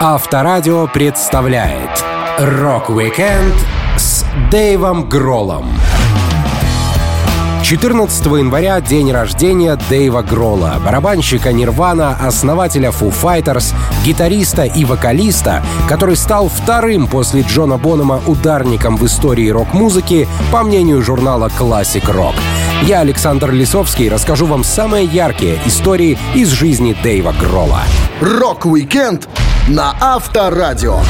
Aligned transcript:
Авторадио 0.00 0.86
представляет 0.86 1.90
Рок-викенд 2.38 3.52
с 3.96 4.24
Дэйвом 4.48 5.08
Гролом. 5.08 5.66
14 7.64 8.26
января 8.26 8.80
день 8.80 9.10
рождения 9.10 9.76
Дэйва 9.90 10.22
Грола, 10.22 10.76
барабанщика 10.84 11.52
Нирвана, 11.52 12.16
основателя 12.24 12.90
Foo 12.90 13.12
Fighters, 13.12 13.74
гитариста 14.04 14.62
и 14.62 14.84
вокалиста, 14.84 15.64
который 15.88 16.14
стал 16.14 16.48
вторым 16.48 17.08
после 17.08 17.42
Джона 17.42 17.76
Бонома 17.76 18.20
ударником 18.28 18.96
в 18.96 19.04
истории 19.04 19.48
рок-музыки, 19.48 20.28
по 20.52 20.62
мнению 20.62 21.02
журнала 21.02 21.50
Classic 21.58 22.04
Rock. 22.04 22.36
Я, 22.82 23.00
Александр 23.00 23.50
Лисовский, 23.50 24.08
расскажу 24.08 24.46
вам 24.46 24.62
самые 24.62 25.06
яркие 25.06 25.58
истории 25.66 26.16
из 26.36 26.50
жизни 26.50 26.96
Дэйва 27.02 27.34
Грола. 27.40 27.80
Рок-викенд 28.20 29.28
на 29.68 29.94
Авторадио 30.00 31.00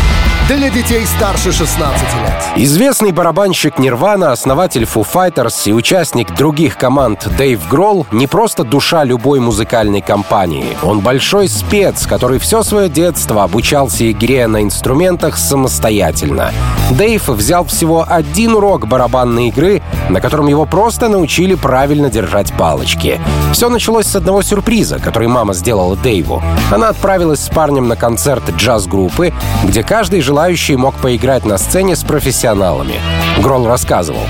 для 0.57 0.71
детей 0.71 1.05
старше 1.05 1.53
16 1.53 1.77
лет. 1.77 2.33
Известный 2.57 3.13
барабанщик 3.13 3.79
Нирвана, 3.79 4.33
основатель 4.33 4.85
Foo 4.85 5.07
Fighters 5.07 5.69
и 5.69 5.75
участник 5.75 6.35
других 6.35 6.79
команд 6.79 7.29
Дэйв 7.37 7.69
Гролл 7.69 8.07
не 8.13 8.27
просто 8.27 8.65
душа 8.65 9.05
любой 9.05 9.41
музыкальной 9.41 10.01
компании. 10.01 10.75
Он 10.83 11.01
большой 11.01 11.51
спец, 11.51 12.07
который 12.07 12.39
все 12.39 12.63
свое 12.63 12.89
детство 12.89 13.43
обучался 13.43 14.11
игре 14.11 14.47
на 14.47 14.63
инструментах 14.63 15.37
самостоятельно. 15.37 16.51
Дэйв 16.93 17.29
взял 17.29 17.67
всего 17.67 18.07
один 18.09 18.55
урок 18.55 18.89
барабанной 18.89 19.49
игры, 19.49 19.83
на 20.09 20.23
котором 20.23 20.47
его 20.47 20.65
просто 20.65 21.09
научили 21.09 21.57
правильно 21.57 22.09
держать 22.09 22.55
палочки. 22.55 23.21
Все 23.53 23.69
началось 23.69 24.07
с 24.07 24.17
одного 24.17 24.41
сюрприза, 24.41 24.99
который 24.99 25.29
мама 25.29 25.53
сделала 25.53 25.95
Дэйву. 25.95 26.43
Она 26.73 26.89
отправилась 26.89 27.41
с 27.41 27.51
парнем 27.51 27.87
на 27.87 27.97
концерт 27.97 28.43
джаз-группы, 28.57 29.35
где 29.65 29.83
каждый 29.83 30.23
желал 30.23 30.38
желающий 30.39 30.77
мог 30.77 30.95
поиграть 30.95 31.45
на 31.45 31.59
сцене 31.59 31.97
с 31.97 32.05
профессионалами. 32.05 32.95
Гролл 33.43 33.67
рассказывал. 33.67 34.23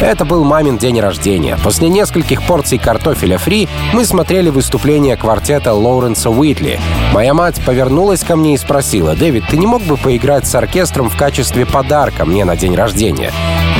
Это 0.00 0.24
был 0.24 0.44
мамин 0.44 0.78
день 0.78 0.98
рождения. 0.98 1.58
После 1.62 1.90
нескольких 1.90 2.42
порций 2.42 2.78
картофеля 2.78 3.36
фри 3.36 3.68
мы 3.92 4.06
смотрели 4.06 4.48
выступление 4.48 5.18
квартета 5.18 5.74
Лоуренса 5.74 6.30
Уитли. 6.30 6.80
Моя 7.12 7.34
мать 7.34 7.60
повернулась 7.66 8.24
ко 8.24 8.34
мне 8.34 8.54
и 8.54 8.58
спросила, 8.58 9.14
«Дэвид, 9.14 9.44
ты 9.50 9.58
не 9.58 9.66
мог 9.66 9.82
бы 9.82 9.98
поиграть 9.98 10.46
с 10.46 10.54
оркестром 10.54 11.10
в 11.10 11.18
качестве 11.18 11.66
подарка 11.66 12.24
мне 12.24 12.46
на 12.46 12.56
день 12.56 12.74
рождения?» 12.74 13.30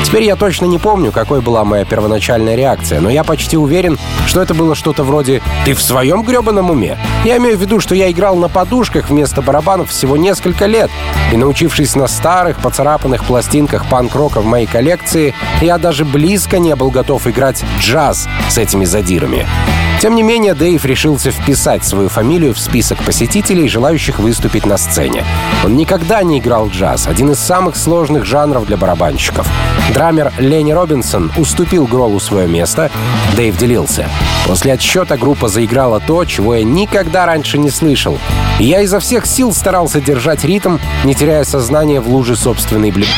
Теперь 0.04 0.24
я 0.24 0.34
точно 0.34 0.64
не 0.64 0.78
помню, 0.78 1.12
какой 1.12 1.40
была 1.40 1.64
моя 1.64 1.84
первоначальная 1.84 2.56
реакция, 2.56 3.00
но 3.00 3.10
я 3.10 3.22
почти 3.22 3.56
уверен, 3.56 3.98
что 4.26 4.40
это 4.40 4.54
было 4.54 4.74
что-то 4.74 5.04
вроде 5.04 5.40
«Ты 5.64 5.74
в 5.74 5.82
своем 5.82 6.22
гребаном 6.22 6.70
уме?» 6.70 6.98
Я 7.24 7.36
имею 7.36 7.56
в 7.56 7.60
виду, 7.60 7.80
что 7.80 7.94
я 7.94 8.10
играл 8.10 8.36
на 8.36 8.48
подушках 8.48 9.10
вместо 9.10 9.42
барабанов 9.42 9.90
всего 9.90 10.16
несколько 10.16 10.66
лет, 10.66 10.90
и 11.32 11.36
научившись 11.36 11.94
на 11.96 12.08
старых, 12.08 12.58
поцарапанных 12.58 13.24
пластинках 13.24 13.88
панк-рока 13.88 14.40
в 14.40 14.46
моей 14.46 14.66
коллекции, 14.66 15.34
я 15.60 15.78
даже 15.78 16.04
близко 16.10 16.58
не 16.58 16.74
был 16.74 16.90
готов 16.90 17.26
играть 17.26 17.64
джаз 17.80 18.28
с 18.48 18.58
этими 18.58 18.84
задирами. 18.84 19.46
Тем 20.00 20.14
не 20.14 20.22
менее, 20.22 20.54
Дэйв 20.54 20.82
решился 20.86 21.30
вписать 21.30 21.84
свою 21.84 22.08
фамилию 22.08 22.54
в 22.54 22.58
список 22.58 23.02
посетителей, 23.04 23.68
желающих 23.68 24.18
выступить 24.18 24.64
на 24.64 24.78
сцене. 24.78 25.24
Он 25.62 25.76
никогда 25.76 26.22
не 26.22 26.38
играл 26.38 26.68
джаз, 26.68 27.06
один 27.06 27.32
из 27.32 27.38
самых 27.38 27.76
сложных 27.76 28.24
жанров 28.24 28.64
для 28.66 28.78
барабанщиков. 28.78 29.46
Драмер 29.92 30.32
Ленни 30.38 30.72
Робинсон 30.72 31.30
уступил 31.36 31.86
Гролу 31.86 32.18
свое 32.18 32.48
место. 32.48 32.90
Дэйв 33.36 33.58
делился. 33.58 34.08
После 34.46 34.72
отсчета 34.72 35.18
группа 35.18 35.48
заиграла 35.48 36.00
то, 36.00 36.24
чего 36.24 36.54
я 36.54 36.64
никогда 36.64 37.26
раньше 37.26 37.58
не 37.58 37.68
слышал. 37.68 38.18
И 38.58 38.64
я 38.64 38.80
изо 38.80 39.00
всех 39.00 39.26
сил 39.26 39.52
старался 39.52 40.00
держать 40.00 40.44
ритм, 40.44 40.78
не 41.04 41.14
теряя 41.14 41.44
сознание 41.44 42.00
в 42.00 42.08
луже 42.08 42.36
собственной 42.36 42.90
блин. 42.90 43.08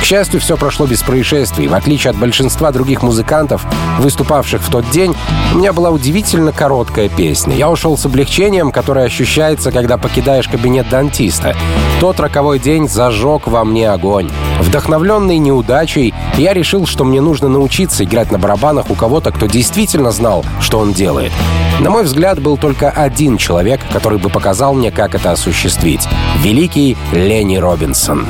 К 0.00 0.04
счастью, 0.04 0.40
все 0.40 0.56
прошло 0.56 0.86
без 0.86 1.02
происшествий. 1.02 1.68
В 1.68 1.74
отличие 1.74 2.10
от 2.10 2.16
большинства 2.24 2.72
других 2.72 3.02
музыкантов, 3.02 3.66
выступавших 3.98 4.62
в 4.62 4.70
тот 4.70 4.88
день, 4.88 5.14
у 5.52 5.58
меня 5.58 5.74
была 5.74 5.90
удивительно 5.90 6.52
короткая 6.52 7.10
песня. 7.10 7.54
Я 7.54 7.68
ушел 7.68 7.98
с 7.98 8.06
облегчением, 8.06 8.72
которое 8.72 9.04
ощущается, 9.04 9.70
когда 9.70 9.98
покидаешь 9.98 10.48
кабинет 10.48 10.88
дантиста. 10.88 11.54
Тот 12.00 12.18
роковой 12.18 12.58
день 12.58 12.88
зажег 12.88 13.46
во 13.46 13.62
мне 13.62 13.90
огонь. 13.90 14.30
Вдохновленный 14.58 15.36
неудачей, 15.36 16.14
я 16.38 16.54
решил, 16.54 16.86
что 16.86 17.04
мне 17.04 17.20
нужно 17.20 17.48
научиться 17.48 18.04
играть 18.04 18.32
на 18.32 18.38
барабанах 18.38 18.88
у 18.88 18.94
кого-то, 18.94 19.30
кто 19.30 19.44
действительно 19.44 20.10
знал, 20.10 20.46
что 20.60 20.78
он 20.78 20.94
делает. 20.94 21.32
На 21.80 21.90
мой 21.90 22.04
взгляд, 22.04 22.40
был 22.40 22.56
только 22.56 22.88
один 22.88 23.36
человек, 23.36 23.82
который 23.92 24.18
бы 24.18 24.30
показал 24.30 24.72
мне, 24.72 24.90
как 24.90 25.14
это 25.14 25.30
осуществить. 25.32 26.08
Великий 26.42 26.96
Ленни 27.12 27.58
Робинсон. 27.58 28.26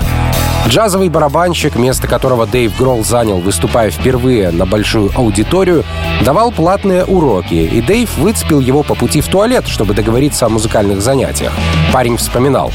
Джазовый 0.67 1.11
барабанщик, 1.11 1.77
место 1.77 2.09
которого 2.09 2.47
Дэйв 2.47 2.77
Гролл 2.77 3.05
занял, 3.05 3.39
выступая 3.39 3.91
впервые 3.91 4.51
на 4.51 4.65
большую 4.65 5.11
аудиторию, 5.15 5.85
давал 6.25 6.53
платные 6.53 7.05
уроки, 7.05 7.55
и 7.55 7.81
Дэйв 7.83 8.17
выцепил 8.17 8.61
его 8.61 8.83
по 8.83 8.95
пути 8.95 9.21
в 9.21 9.29
туалет, 9.29 9.69
чтобы 9.69 9.95
договориться 9.95 10.47
о 10.47 10.49
музыкальных 10.49 11.03
занятиях. 11.03 11.53
Парень 11.93 12.17
вспоминал. 12.17 12.73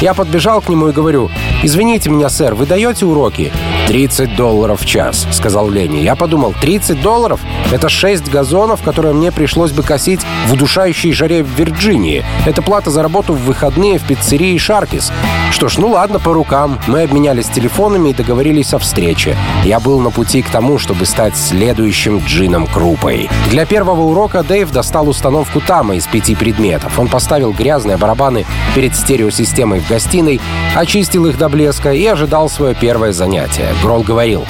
Я 0.00 0.14
подбежал 0.14 0.60
к 0.60 0.68
нему 0.68 0.88
и 0.88 0.92
говорю, 0.92 1.30
«Извините 1.62 2.10
меня, 2.10 2.28
сэр, 2.28 2.54
вы 2.54 2.66
даете 2.66 3.06
уроки?» 3.06 3.52
«30 3.88 4.36
долларов 4.36 4.80
в 4.80 4.86
час»,— 4.86 5.26
сказал 5.32 5.68
Ленни. 5.68 5.98
Я 5.98 6.14
подумал, 6.14 6.54
30 6.60 7.02
долларов? 7.02 7.40
Это 7.72 7.88
6 7.88 8.30
газонов, 8.30 8.82
которые 8.82 9.14
мне 9.14 9.32
пришлось 9.32 9.72
бы 9.72 9.82
косить 9.82 10.20
в 10.46 10.52
удушающей 10.52 11.12
жаре 11.12 11.42
в 11.42 11.48
Вирджинии. 11.48 12.24
Это 12.46 12.62
плата 12.62 12.90
за 12.90 13.02
работу 13.02 13.34
в 13.34 13.44
выходные 13.44 13.98
в 13.98 14.02
пиццерии 14.06 14.56
«Шаркис». 14.56 15.12
Что 15.50 15.68
ж, 15.68 15.78
ну 15.78 15.88
ладно, 15.88 16.18
по 16.18 16.32
рукам. 16.32 16.78
Мы 16.86 17.02
обменялись 17.02 17.31
телефонами 17.40 18.10
и 18.10 18.14
договорились 18.14 18.74
о 18.74 18.78
встрече. 18.78 19.36
Я 19.64 19.80
был 19.80 20.00
на 20.00 20.10
пути 20.10 20.42
к 20.42 20.50
тому, 20.50 20.78
чтобы 20.78 21.06
стать 21.06 21.36
следующим 21.36 22.18
Джином 22.26 22.66
Крупой. 22.66 23.30
Для 23.50 23.64
первого 23.64 24.02
урока 24.02 24.42
Дэйв 24.42 24.70
достал 24.70 25.08
установку 25.08 25.60
Тама 25.60 25.96
из 25.96 26.06
пяти 26.06 26.34
предметов. 26.34 26.98
Он 26.98 27.08
поставил 27.08 27.52
грязные 27.52 27.96
барабаны 27.96 28.44
перед 28.74 28.94
стереосистемой 28.94 29.80
в 29.80 29.88
гостиной, 29.88 30.40
очистил 30.74 31.26
их 31.26 31.38
до 31.38 31.48
блеска 31.48 31.92
и 31.92 32.04
ожидал 32.06 32.50
свое 32.50 32.74
первое 32.74 33.12
занятие. 33.12 33.68
Грол 33.82 34.02
говорил, 34.02 34.44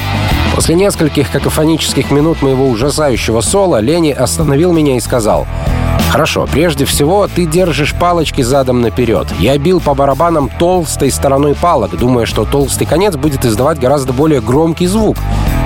После 0.55 0.75
нескольких 0.75 1.31
какофонических 1.31 2.11
минут 2.11 2.43
моего 2.43 2.69
ужасающего 2.69 3.41
соло 3.41 3.81
Лени 3.81 4.11
остановил 4.11 4.73
меня 4.73 4.97
и 4.97 5.01
сказал 5.01 5.47
Хорошо, 6.13 6.47
прежде 6.53 6.85
всего 6.85 7.27
ты 7.27 7.47
держишь 7.47 7.95
палочки 7.95 8.43
задом 8.43 8.83
наперед. 8.83 9.27
Я 9.39 9.57
бил 9.57 9.81
по 9.81 9.95
барабанам 9.95 10.51
толстой 10.51 11.11
стороной 11.11 11.55
палок, 11.55 11.97
думая, 11.97 12.27
что 12.27 12.45
толстый 12.45 12.85
конец 12.85 13.17
будет 13.17 13.47
издавать 13.47 13.81
гораздо 13.81 14.13
более 14.13 14.43
громкий 14.43 14.87
звук. 14.89 15.17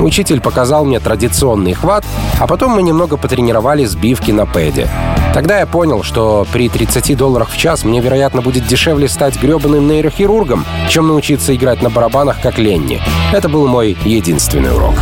Учитель 0.00 0.40
показал 0.40 0.84
мне 0.84 1.00
традиционный 1.00 1.74
хват, 1.74 2.04
а 2.38 2.46
потом 2.46 2.76
мы 2.76 2.84
немного 2.84 3.16
потренировали 3.16 3.84
сбивки 3.86 4.30
на 4.30 4.46
пэде. 4.46 4.88
Тогда 5.34 5.58
я 5.58 5.66
понял, 5.66 6.04
что 6.04 6.46
при 6.52 6.68
30 6.68 7.16
долларах 7.16 7.50
в 7.50 7.56
час 7.56 7.82
мне, 7.82 8.00
вероятно, 8.00 8.40
будет 8.40 8.68
дешевле 8.68 9.08
стать 9.08 9.42
гребаным 9.42 9.88
нейрохирургом, 9.88 10.64
чем 10.88 11.08
научиться 11.08 11.56
играть 11.56 11.82
на 11.82 11.90
барабанах, 11.90 12.40
как 12.40 12.58
Ленни. 12.58 13.00
Это 13.32 13.48
был 13.48 13.66
мой 13.66 13.98
единственный 14.04 14.72
урок. 14.72 14.94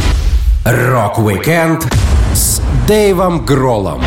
Рок-викенд 0.64 1.86
с 2.32 2.62
Дэйвом 2.88 3.44
Гролом 3.44 4.00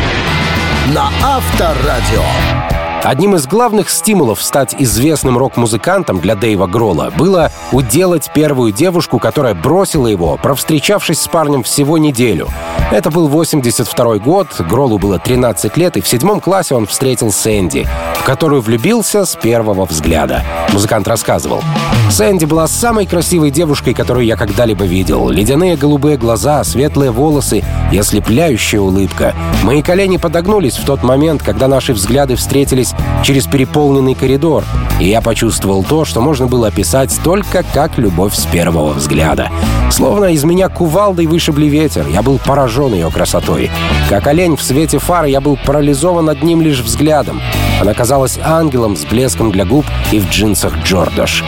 на 0.92 1.10
Авторадио. 1.22 2.67
Одним 3.02 3.36
из 3.36 3.46
главных 3.46 3.90
стимулов 3.90 4.42
стать 4.42 4.74
известным 4.78 5.38
рок-музыкантом 5.38 6.20
для 6.20 6.34
Дэйва 6.34 6.66
Грола 6.66 7.12
было 7.16 7.50
уделать 7.72 8.30
первую 8.34 8.72
девушку, 8.72 9.18
которая 9.18 9.54
бросила 9.54 10.08
его, 10.08 10.36
провстречавшись 10.36 11.20
с 11.20 11.28
парнем 11.28 11.62
всего 11.62 11.96
неделю. 11.96 12.48
Это 12.90 13.10
был 13.10 13.28
82 13.28 14.18
год, 14.18 14.48
Гролу 14.60 14.98
было 14.98 15.18
13 15.18 15.76
лет, 15.76 15.96
и 15.96 16.00
в 16.00 16.08
седьмом 16.08 16.40
классе 16.40 16.74
он 16.74 16.86
встретил 16.86 17.30
Сэнди, 17.30 17.86
в 18.16 18.24
которую 18.24 18.62
влюбился 18.62 19.24
с 19.24 19.36
первого 19.36 19.84
взгляда. 19.84 20.42
Музыкант 20.72 21.06
рассказывал. 21.06 21.62
Сэнди 22.10 22.46
была 22.46 22.66
самой 22.66 23.06
красивой 23.06 23.50
девушкой, 23.50 23.92
которую 23.92 24.24
я 24.24 24.36
когда-либо 24.36 24.84
видел. 24.84 25.28
Ледяные 25.28 25.76
голубые 25.76 26.16
глаза, 26.16 26.64
светлые 26.64 27.10
волосы 27.10 27.62
и 27.92 27.98
ослепляющая 27.98 28.80
улыбка. 28.80 29.34
Мои 29.62 29.82
колени 29.82 30.16
подогнулись 30.16 30.78
в 30.78 30.86
тот 30.86 31.02
момент, 31.02 31.42
когда 31.42 31.68
наши 31.68 31.92
взгляды 31.92 32.36
встретились 32.36 32.87
через 33.22 33.46
переполненный 33.46 34.14
коридор, 34.14 34.64
и 35.00 35.08
я 35.08 35.20
почувствовал 35.20 35.84
то, 35.84 36.04
что 36.04 36.20
можно 36.20 36.46
было 36.46 36.68
описать 36.68 37.14
только 37.22 37.64
как 37.74 37.98
любовь 37.98 38.34
с 38.34 38.46
первого 38.46 38.92
взгляда. 38.92 39.50
Словно 39.90 40.26
из 40.26 40.44
меня 40.44 40.68
кувалдой 40.68 41.26
вышибли 41.26 41.66
ветер, 41.66 42.06
я 42.08 42.22
был 42.22 42.38
поражен 42.38 42.94
ее 42.94 43.10
красотой. 43.10 43.70
Как 44.08 44.26
олень 44.26 44.56
в 44.56 44.62
свете 44.62 44.98
фары, 44.98 45.30
я 45.30 45.40
был 45.40 45.58
парализован 45.64 46.28
одним 46.28 46.62
лишь 46.62 46.80
взглядом. 46.80 47.40
Она 47.80 47.94
казалась 47.94 48.38
ангелом 48.42 48.96
с 48.96 49.04
блеском 49.04 49.50
для 49.52 49.64
губ 49.64 49.86
и 50.12 50.18
в 50.18 50.28
джинсах 50.28 50.76
Джордаш. 50.84 51.44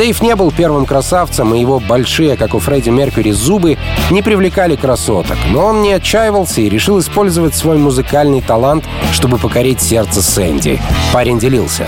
Дэйв 0.00 0.22
не 0.22 0.34
был 0.34 0.50
первым 0.50 0.86
красавцем, 0.86 1.54
и 1.54 1.60
его 1.60 1.78
большие, 1.78 2.38
как 2.38 2.54
у 2.54 2.58
Фредди 2.58 2.88
Меркьюри, 2.88 3.32
зубы 3.32 3.76
не 4.10 4.22
привлекали 4.22 4.74
красоток. 4.74 5.36
Но 5.50 5.66
он 5.66 5.82
не 5.82 5.92
отчаивался 5.92 6.62
и 6.62 6.70
решил 6.70 6.98
использовать 7.00 7.54
свой 7.54 7.76
музыкальный 7.76 8.40
талант, 8.40 8.86
чтобы 9.12 9.36
покорить 9.36 9.82
сердце 9.82 10.22
Сэнди. 10.22 10.80
Парень 11.12 11.38
делился. 11.38 11.86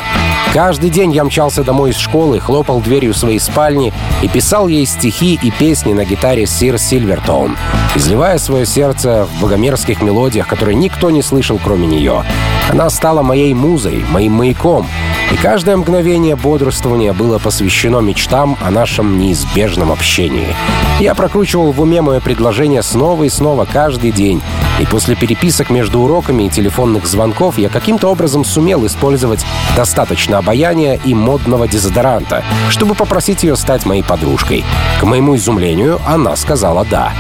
Каждый 0.53 0.91
день 0.91 1.13
я 1.13 1.25
мчался 1.25 1.65
домой 1.65 1.93
из 1.93 1.97
школы, 1.97 2.39
хлопал 2.39 2.83
дверью 2.83 3.15
своей 3.15 3.39
спальни 3.39 3.95
и 4.21 4.29
писал 4.29 4.69
ей 4.69 4.85
стихи 4.85 5.41
и 5.43 5.51
песни 5.51 5.95
на 5.95 6.05
гитаре 6.05 6.45
Сир 6.45 6.77
Сильвертоун, 6.77 7.57
изливая 7.95 8.37
свое 8.37 8.67
сердце 8.67 9.25
в 9.25 9.41
богомерзких 9.41 10.03
мелодиях, 10.03 10.47
которые 10.47 10.75
никто 10.75 11.11
не 11.11 11.23
слышал, 11.23 11.59
кроме 11.65 11.87
нее. 11.87 12.25
Она 12.69 12.91
стала 12.91 13.23
моей 13.23 13.55
музой, 13.55 14.05
моим 14.11 14.33
маяком, 14.33 14.87
и 15.33 15.37
каждое 15.37 15.79
мгновение 15.79 16.37
бодрствования 16.37 17.15
было 17.15 17.39
посвящено 17.39 18.02
мечтам 18.03 18.57
о 18.61 18.71
нашем 18.71 19.19
неизбежном 19.19 19.91
общении. 19.91 20.55
Я 21.01 21.15
прокручивал 21.15 21.73
в 21.73 21.81
уме 21.81 22.03
мое 22.03 22.21
предложение 22.21 22.83
снова 22.83 23.25
и 23.25 23.29
снова 23.29 23.65
каждый 23.65 24.13
день, 24.13 24.43
и 24.81 24.87
после 24.87 25.15
переписок 25.15 25.71
между 25.71 26.01
уроками 26.01 26.45
и 26.45 26.51
телефонных 26.51 27.07
звонков 27.07 27.59
я 27.59 27.69
каким-то 27.69 28.09
образом 28.09 28.45
сумел 28.45 28.87
использовать 28.87 29.45
достаточно 29.77 30.39
обаяния 30.39 31.01
и 31.05 31.15
модного 31.15 31.69
дезодоранта, 31.69 32.45
чтобы 32.69 32.95
попросить 32.95 33.43
ее 33.43 33.57
стать 33.57 33.87
моей 33.87 34.03
подружкой. 34.03 34.65
К 35.01 35.05
моему 35.05 35.37
изумлению, 35.37 36.01
она 36.07 36.37
сказала 36.37 36.85
«да». 36.85 37.13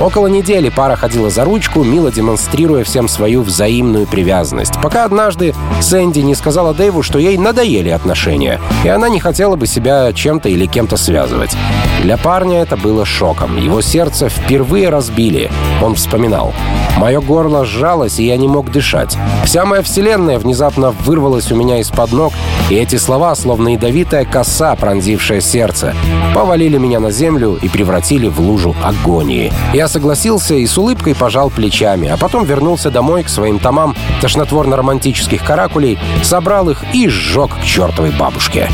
Около 0.00 0.28
недели 0.28 0.70
пара 0.70 0.96
ходила 0.96 1.28
за 1.28 1.44
ручку, 1.44 1.84
мило 1.84 2.10
демонстрируя 2.10 2.84
всем 2.84 3.06
свою 3.06 3.42
взаимную 3.42 4.06
привязанность, 4.06 4.80
пока 4.82 5.04
однажды 5.04 5.54
Сэнди 5.82 6.20
не 6.20 6.34
сказала 6.34 6.72
Дэйву, 6.72 7.02
что 7.02 7.18
ей 7.18 7.36
надоели 7.36 7.90
отношения, 7.90 8.58
и 8.82 8.88
она 8.88 9.10
не 9.10 9.20
хотела 9.20 9.56
бы 9.56 9.66
себя 9.66 10.10
чем-то 10.14 10.48
или 10.48 10.64
кем-то 10.64 10.96
связывать. 10.96 11.54
Для 12.02 12.16
парня 12.16 12.62
это 12.62 12.78
было 12.78 13.04
шоком. 13.04 13.58
Его 13.58 13.82
сердце 13.82 14.30
впервые 14.30 14.88
разбили. 14.88 15.50
Он 15.82 15.94
вспоминал. 15.94 16.54
Мое 16.96 17.20
горло 17.20 17.64
сжалось, 17.64 18.18
и 18.18 18.26
я 18.26 18.36
не 18.36 18.48
мог 18.48 18.70
дышать. 18.70 19.16
Вся 19.44 19.64
моя 19.64 19.82
вселенная 19.82 20.38
внезапно 20.38 20.90
вырвалась 20.90 21.52
у 21.52 21.56
меня 21.56 21.78
из-под 21.80 22.12
ног, 22.12 22.32
и 22.70 22.74
эти 22.74 22.96
слова, 22.96 23.34
словно 23.34 23.68
ядовитая 23.74 24.24
коса, 24.24 24.74
пронзившая 24.76 25.40
сердце, 25.40 25.94
повалили 26.34 26.78
меня 26.78 27.00
на 27.00 27.10
землю 27.10 27.58
и 27.60 27.68
превратили 27.68 28.28
в 28.28 28.40
лужу 28.40 28.74
агонии. 28.82 29.52
Я 29.74 29.88
согласился 29.90 30.54
и 30.54 30.66
с 30.66 30.78
улыбкой 30.78 31.14
пожал 31.14 31.50
плечами, 31.50 32.08
а 32.08 32.16
потом 32.16 32.44
вернулся 32.44 32.90
домой 32.90 33.24
к 33.24 33.28
своим 33.28 33.58
томам 33.58 33.94
тошнотворно-романтических 34.22 35.44
каракулей, 35.44 35.98
собрал 36.22 36.70
их 36.70 36.84
и 36.94 37.08
сжег 37.08 37.56
к 37.56 37.64
чертовой 37.64 38.12
бабушке. 38.12 38.68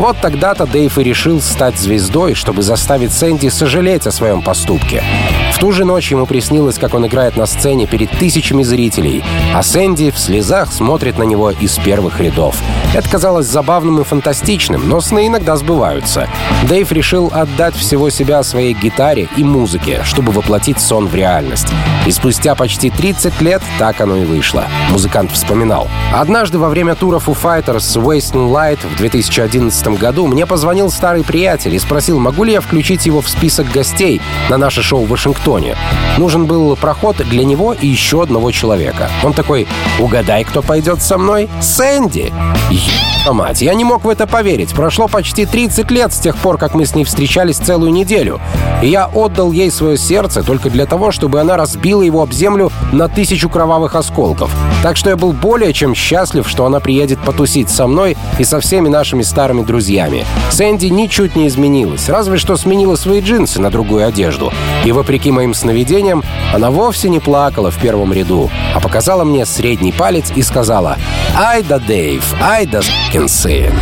Вот 0.00 0.16
тогда-то 0.18 0.64
Дэйв 0.64 0.96
и 0.96 1.02
решил 1.02 1.42
стать 1.42 1.78
звездой, 1.78 2.32
чтобы 2.32 2.62
заставить 2.62 3.12
Сэнди 3.12 3.50
сожалеть 3.50 4.06
о 4.06 4.10
своем 4.10 4.40
поступке. 4.40 5.04
В 5.52 5.58
ту 5.58 5.72
же 5.72 5.84
ночь 5.84 6.10
ему 6.10 6.24
приснилось, 6.24 6.78
как 6.78 6.94
он 6.94 7.06
играет 7.06 7.36
на 7.36 7.44
сцене 7.44 7.86
перед 7.86 8.10
тысячами 8.12 8.62
зрителей, 8.62 9.22
а 9.54 9.62
Сэнди 9.62 10.10
в 10.10 10.18
слезах 10.18 10.72
смотрит 10.72 11.18
на 11.18 11.24
него 11.24 11.50
из 11.50 11.76
первых 11.76 12.18
рядов. 12.18 12.56
Это 12.94 13.08
казалось 13.10 13.46
забавным 13.46 14.00
и 14.00 14.04
фантастичным, 14.04 14.88
но 14.88 15.02
сны 15.02 15.26
иногда 15.26 15.54
сбываются. 15.56 16.28
Дэйв 16.66 16.90
решил 16.92 17.30
отдать 17.32 17.76
всего 17.76 18.08
себя 18.08 18.42
своей 18.42 18.72
гитаре 18.72 19.28
и 19.36 19.44
музыке, 19.44 20.00
чтобы 20.04 20.32
воплотить 20.32 20.80
сон 20.80 21.08
в 21.08 21.14
реальность. 21.14 21.68
И 22.06 22.10
спустя 22.10 22.54
почти 22.54 22.88
30 22.88 23.40
лет 23.42 23.62
так 23.78 24.00
оно 24.00 24.16
и 24.16 24.24
вышло. 24.24 24.64
Музыкант 24.90 25.30
вспоминал. 25.30 25.88
Однажды 26.12 26.58
во 26.58 26.70
время 26.70 26.94
тура 26.94 27.18
Foo 27.18 27.36
Fighters 27.40 28.02
Wasting 28.02 28.50
Light 28.50 28.78
в 28.82 28.96
2011 28.96 29.89
году 29.96 30.26
мне 30.26 30.46
позвонил 30.46 30.90
старый 30.90 31.24
приятель 31.24 31.74
и 31.74 31.78
спросил, 31.78 32.18
могу 32.18 32.44
ли 32.44 32.52
я 32.52 32.60
включить 32.60 33.06
его 33.06 33.20
в 33.20 33.28
список 33.28 33.70
гостей 33.70 34.20
на 34.48 34.56
наше 34.56 34.82
шоу 34.82 35.04
в 35.04 35.08
Вашингтоне. 35.08 35.76
Нужен 36.18 36.46
был 36.46 36.76
проход 36.76 37.16
для 37.16 37.44
него 37.44 37.72
и 37.72 37.86
еще 37.86 38.22
одного 38.22 38.50
человека. 38.50 39.10
Он 39.22 39.32
такой, 39.32 39.66
угадай, 39.98 40.44
кто 40.44 40.62
пойдет 40.62 41.02
со 41.02 41.18
мной? 41.18 41.48
Сэнди! 41.60 42.32
Ё 42.70 43.34
мать, 43.34 43.60
я 43.60 43.74
не 43.74 43.84
мог 43.84 44.04
в 44.04 44.08
это 44.08 44.26
поверить. 44.26 44.72
Прошло 44.72 45.06
почти 45.06 45.44
30 45.44 45.90
лет 45.90 46.12
с 46.12 46.18
тех 46.18 46.36
пор, 46.36 46.56
как 46.56 46.74
мы 46.74 46.86
с 46.86 46.94
ней 46.94 47.04
встречались 47.04 47.58
целую 47.58 47.92
неделю. 47.92 48.40
И 48.82 48.88
я 48.88 49.06
отдал 49.06 49.52
ей 49.52 49.70
свое 49.70 49.98
сердце 49.98 50.42
только 50.42 50.70
для 50.70 50.86
того, 50.86 51.10
чтобы 51.10 51.40
она 51.40 51.56
разбила 51.56 52.02
его 52.02 52.22
об 52.22 52.32
землю 52.32 52.72
на 52.92 53.08
тысячу 53.08 53.50
кровавых 53.50 53.94
осколков. 53.94 54.50
Так 54.82 54.96
что 54.96 55.10
я 55.10 55.16
был 55.16 55.32
более 55.32 55.74
чем 55.74 55.94
счастлив, 55.94 56.48
что 56.48 56.64
она 56.64 56.80
приедет 56.80 57.18
потусить 57.20 57.68
со 57.68 57.86
мной 57.86 58.16
и 58.38 58.44
со 58.44 58.60
всеми 58.60 58.88
нашими 58.88 59.22
старыми 59.22 59.62
друзьями. 59.70 60.26
Сэнди 60.50 60.86
ничуть 60.86 61.36
не 61.36 61.46
изменилась, 61.46 62.08
разве 62.08 62.38
что 62.38 62.56
сменила 62.56 62.96
свои 62.96 63.20
джинсы 63.20 63.60
на 63.60 63.70
другую 63.70 64.04
одежду. 64.04 64.52
И 64.84 64.90
вопреки 64.90 65.30
моим 65.30 65.54
сновидениям, 65.54 66.24
она 66.52 66.72
вовсе 66.72 67.08
не 67.08 67.20
плакала 67.20 67.70
в 67.70 67.78
первом 67.78 68.12
ряду, 68.12 68.50
а 68.74 68.80
показала 68.80 69.22
мне 69.22 69.46
средний 69.46 69.92
палец 69.92 70.32
и 70.34 70.42
сказала 70.42 70.96
«Ай 71.36 71.62
да 71.62 71.78
Дэйв, 71.78 72.34
ай 72.42 72.66
да 72.66 72.80
сын». 72.82 73.72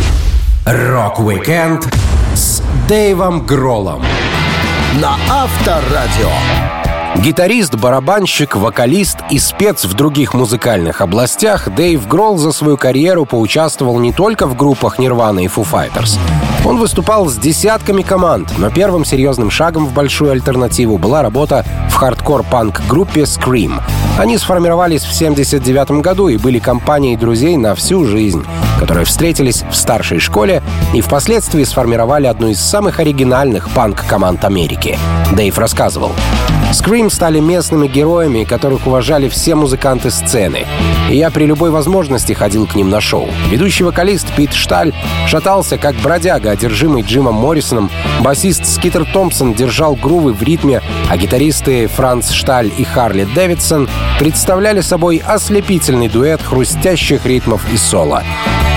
Рок-викенд 0.65 1.87
с 2.35 2.61
Дэйвом 2.87 3.47
Гроллом. 3.47 4.03
На 5.01 5.15
Авторадио. 5.27 6.78
Гитарист, 7.17 7.75
барабанщик, 7.75 8.55
вокалист 8.55 9.17
и 9.29 9.39
спец 9.39 9.83
в 9.83 9.93
других 9.93 10.33
музыкальных 10.33 11.01
областях, 11.01 11.67
Дэйв 11.73 12.07
Гролл 12.07 12.37
за 12.37 12.51
свою 12.51 12.77
карьеру 12.77 13.25
поучаствовал 13.25 13.99
не 13.99 14.13
только 14.13 14.47
в 14.47 14.55
группах 14.55 14.99
Nirvana 14.99 15.43
и 15.43 15.47
Foo 15.47 15.67
Fighters. 15.69 16.17
Он 16.65 16.77
выступал 16.77 17.27
с 17.27 17.35
десятками 17.35 18.03
команд, 18.03 18.53
но 18.57 18.69
первым 18.69 19.03
серьезным 19.03 19.49
шагом 19.49 19.85
в 19.85 19.93
большую 19.93 20.31
альтернативу 20.31 20.97
была 20.97 21.21
работа 21.21 21.65
в 21.89 21.95
хардкор-панк-группе 21.95 23.21
Scream. 23.21 23.81
Они 24.17 24.37
сформировались 24.37 25.01
в 25.01 25.13
1979 25.13 26.01
году 26.01 26.27
и 26.27 26.37
были 26.37 26.59
компанией 26.59 27.17
друзей 27.17 27.57
на 27.57 27.75
всю 27.75 28.05
жизнь, 28.05 28.45
которые 28.79 29.05
встретились 29.05 29.63
в 29.69 29.75
старшей 29.75 30.19
школе 30.19 30.61
и 30.93 31.01
впоследствии 31.01 31.63
сформировали 31.63 32.27
одну 32.27 32.47
из 32.49 32.61
самых 32.61 32.99
оригинальных 32.99 33.69
панк-команд 33.71 34.45
Америки. 34.45 34.97
Дэйв 35.33 35.57
рассказывал. 35.57 36.11
Scream 36.71 37.09
стали 37.09 37.39
местными 37.39 37.87
героями, 37.87 38.43
которых 38.43 38.85
уважали 38.85 39.27
все 39.27 39.55
музыканты 39.55 40.11
сцены. 40.11 40.65
И 41.09 41.17
я 41.17 41.31
при 41.31 41.45
любой 41.45 41.71
возможности 41.71 42.33
ходил 42.33 42.67
к 42.67 42.75
ним 42.75 42.89
на 42.89 43.01
шоу. 43.01 43.27
Ведущий 43.49 43.83
вокалист 43.83 44.27
Пит 44.35 44.53
Шталь 44.53 44.93
шатался 45.27 45.79
как 45.79 45.95
бродяга, 45.95 46.51
одержимый 46.51 47.01
Джимом 47.01 47.35
Моррисоном, 47.35 47.89
басист 48.21 48.65
Скитер 48.65 49.05
Томпсон 49.05 49.55
держал 49.55 49.95
грувы 49.95 50.33
в 50.33 50.43
ритме, 50.43 50.81
а 51.09 51.17
гитаристы 51.17 51.87
Франц 51.87 52.31
Шталь 52.31 52.71
и 52.77 52.83
Харли 52.83 53.27
Дэвидсон 53.33 53.89
представляли 54.19 54.81
собой 54.81 55.23
ослепительный 55.25 56.07
дуэт 56.07 56.41
хрустящих 56.41 57.25
ритмов 57.25 57.65
и 57.73 57.77
соло. 57.77 58.23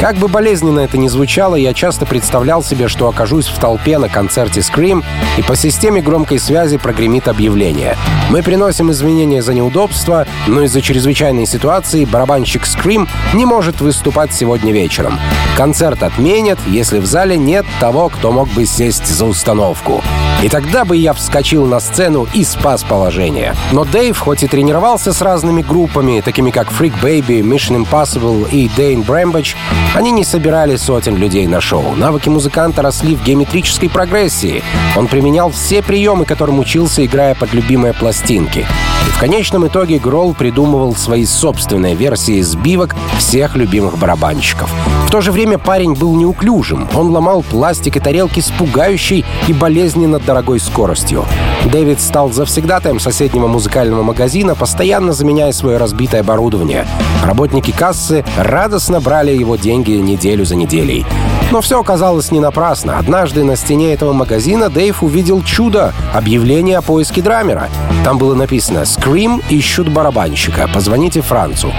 Как 0.00 0.16
бы 0.16 0.26
болезненно 0.26 0.80
это 0.80 0.98
ни 0.98 1.06
звучало, 1.06 1.54
я 1.54 1.72
часто 1.74 2.06
представлял 2.06 2.64
себе, 2.64 2.88
что 2.88 3.08
окажусь 3.08 3.46
в 3.46 3.58
толпе 3.60 3.98
на 3.98 4.08
концерте 4.08 4.60
Scream, 4.60 5.04
и 5.38 5.42
по 5.42 5.54
системе 5.54 6.00
громкой 6.02 6.40
связи 6.40 6.76
прогремит 6.76 7.28
объявление. 7.28 7.81
Мы 8.30 8.42
приносим 8.42 8.90
извинения 8.90 9.42
за 9.42 9.54
неудобства, 9.54 10.26
но 10.46 10.62
из-за 10.62 10.80
чрезвычайной 10.80 11.46
ситуации 11.46 12.04
барабанщик 12.04 12.64
Scream 12.64 13.08
не 13.34 13.44
может 13.44 13.80
выступать 13.80 14.32
сегодня 14.32 14.72
вечером. 14.72 15.18
Концерт 15.56 16.02
отменят, 16.02 16.58
если 16.66 16.98
в 16.98 17.06
зале 17.06 17.36
нет 17.36 17.66
того, 17.80 18.08
кто 18.08 18.32
мог 18.32 18.48
бы 18.48 18.66
сесть 18.66 19.06
за 19.06 19.26
установку. 19.26 20.02
И 20.42 20.48
тогда 20.48 20.84
бы 20.84 20.96
я 20.96 21.12
вскочил 21.12 21.66
на 21.66 21.78
сцену 21.78 22.26
и 22.34 22.44
спас 22.44 22.82
положение. 22.82 23.54
Но 23.70 23.84
Дэйв, 23.84 24.18
хоть 24.18 24.42
и 24.42 24.48
тренировался 24.48 25.12
с 25.12 25.22
разными 25.22 25.62
группами, 25.62 26.20
такими 26.20 26.50
как 26.50 26.72
Freak 26.72 26.94
Baby, 27.00 27.42
Mission 27.42 27.86
Impossible 27.86 28.50
и 28.50 28.68
Dane 28.76 29.06
Brambuch, 29.06 29.54
они 29.94 30.10
не 30.10 30.24
собирали 30.24 30.74
сотен 30.74 31.16
людей 31.16 31.46
на 31.46 31.60
шоу. 31.60 31.94
Навыки 31.94 32.28
музыканта 32.28 32.82
росли 32.82 33.14
в 33.14 33.22
геометрической 33.22 33.88
прогрессии. 33.88 34.64
Он 34.96 35.06
применял 35.06 35.50
все 35.50 35.80
приемы, 35.80 36.24
которым 36.24 36.58
учился, 36.58 37.06
играя 37.06 37.36
под 37.36 37.52
любимые 37.54 37.94
пластинки. 37.94 38.66
И 39.06 39.10
в 39.10 39.18
конечном 39.18 39.66
итоге 39.66 39.98
Гролл 39.98 40.34
придумывал 40.34 40.96
свои 40.96 41.24
собственные 41.24 41.94
версии 41.94 42.40
сбивок 42.40 42.96
всех 43.18 43.56
любимых 43.56 43.98
барабанщиков. 43.98 44.70
В 45.06 45.10
то 45.10 45.20
же 45.20 45.30
время 45.30 45.58
парень 45.58 45.94
был 45.94 46.16
неуклюжим. 46.16 46.88
Он 46.94 47.10
ломал 47.10 47.42
пластик 47.42 47.96
и 47.96 48.00
тарелки 48.00 48.40
с 48.40 48.50
пугающей 48.50 49.24
и 49.46 49.52
болезненно 49.52 50.18
дорогой 50.32 50.60
скоростью. 50.60 51.26
Дэвид 51.66 52.00
стал 52.00 52.32
завсегдатаем 52.32 52.98
соседнего 52.98 53.48
музыкального 53.48 54.02
магазина, 54.02 54.54
постоянно 54.54 55.12
заменяя 55.12 55.52
свое 55.52 55.76
разбитое 55.76 56.22
оборудование. 56.22 56.86
Работники 57.22 57.70
кассы 57.70 58.24
радостно 58.38 58.98
брали 59.02 59.30
его 59.32 59.56
деньги 59.56 59.90
неделю 59.90 60.46
за 60.46 60.56
неделей. 60.56 61.04
Но 61.50 61.60
все 61.60 61.78
оказалось 61.78 62.30
не 62.30 62.40
напрасно. 62.40 62.96
Однажды 62.98 63.44
на 63.44 63.56
стене 63.56 63.92
этого 63.92 64.14
магазина 64.14 64.70
Дэйв 64.70 65.02
увидел 65.02 65.42
чудо— 65.42 65.92
объявление 66.14 66.78
о 66.78 66.82
поиске 66.82 67.20
драмера. 67.20 67.68
Там 68.02 68.16
было 68.16 68.34
написано 68.34 68.84
«Scream 68.84 69.44
ищут 69.50 69.90
барабанщика. 69.90 70.66
Позвоните 70.72 71.20
Францу». 71.20 71.70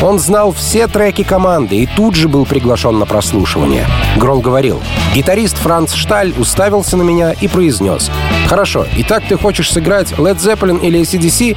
Он 0.00 0.20
знал 0.20 0.52
все 0.52 0.86
треки 0.86 1.24
команды 1.24 1.76
и 1.76 1.86
тут 1.86 2.14
же 2.14 2.28
был 2.28 2.46
приглашен 2.46 3.00
на 3.00 3.06
прослушивание. 3.06 3.84
Грол 4.16 4.40
говорил, 4.40 4.80
гитарист 5.12 5.58
Франц 5.58 5.92
Шталь 5.94 6.32
уставился 6.38 6.96
на 6.96 7.02
меня 7.02 7.32
и 7.32 7.48
произнес, 7.48 8.08
«Хорошо, 8.46 8.86
итак 8.96 9.24
ты 9.28 9.36
хочешь 9.36 9.72
сыграть 9.72 10.12
Led 10.12 10.36
Zeppelin 10.36 10.80
или 10.80 11.00
ACDC?» 11.00 11.56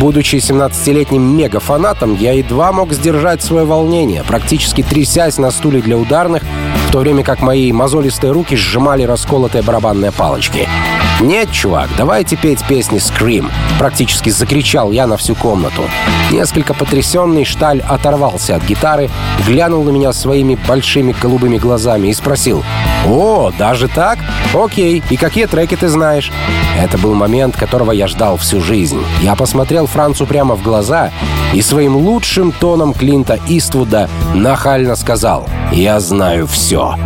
Будучи 0.00 0.36
17-летним 0.36 1.22
мега-фанатом, 1.22 2.16
я 2.16 2.32
едва 2.32 2.72
мог 2.72 2.92
сдержать 2.92 3.42
свое 3.42 3.64
волнение, 3.64 4.24
практически 4.24 4.82
трясясь 4.82 5.38
на 5.38 5.50
стуле 5.52 5.80
для 5.80 5.96
ударных, 5.96 6.42
в 6.88 6.92
то 6.92 6.98
время 6.98 7.22
как 7.22 7.40
мои 7.40 7.72
мозолистые 7.72 8.32
руки 8.32 8.56
сжимали 8.56 9.04
расколотые 9.04 9.62
барабанные 9.62 10.12
палочки. 10.12 10.68
«Нет, 11.20 11.50
чувак, 11.50 11.88
давайте 11.96 12.36
петь 12.36 12.62
песни 12.66 12.98
Scream!» 12.98 13.50
Практически 13.78 14.28
закричал 14.28 14.90
я 14.92 15.06
на 15.06 15.16
всю 15.16 15.34
комнату. 15.34 15.82
Несколько 16.30 16.74
потрясенный 16.74 17.44
Шталь 17.44 17.80
оторвался 17.80 18.56
от 18.56 18.64
гитары, 18.64 19.08
глянул 19.46 19.82
на 19.84 19.90
меня 19.90 20.12
своими 20.12 20.58
большими 20.68 21.14
голубыми 21.18 21.56
глазами 21.56 22.08
и 22.08 22.14
спросил 22.14 22.62
«О, 23.06 23.50
даже 23.58 23.88
так? 23.88 24.18
Окей, 24.52 25.02
и 25.08 25.16
какие 25.16 25.46
треки 25.46 25.74
ты 25.74 25.88
знаешь?» 25.88 26.30
Это 26.78 26.98
был 26.98 27.14
момент, 27.14 27.56
которого 27.56 27.92
я 27.92 28.08
ждал 28.08 28.36
всю 28.36 28.60
жизнь. 28.60 29.02
Я 29.22 29.36
посмотрел 29.36 29.86
Францу 29.86 30.26
прямо 30.26 30.54
в 30.54 30.62
глаза 30.62 31.12
и 31.54 31.62
своим 31.62 31.96
лучшим 31.96 32.52
тоном 32.52 32.92
Клинта 32.92 33.38
Иствуда 33.48 34.10
нахально 34.34 34.96
сказал 34.96 35.48
«Я 35.72 35.98
знаю 36.00 36.46
все» 36.46 36.96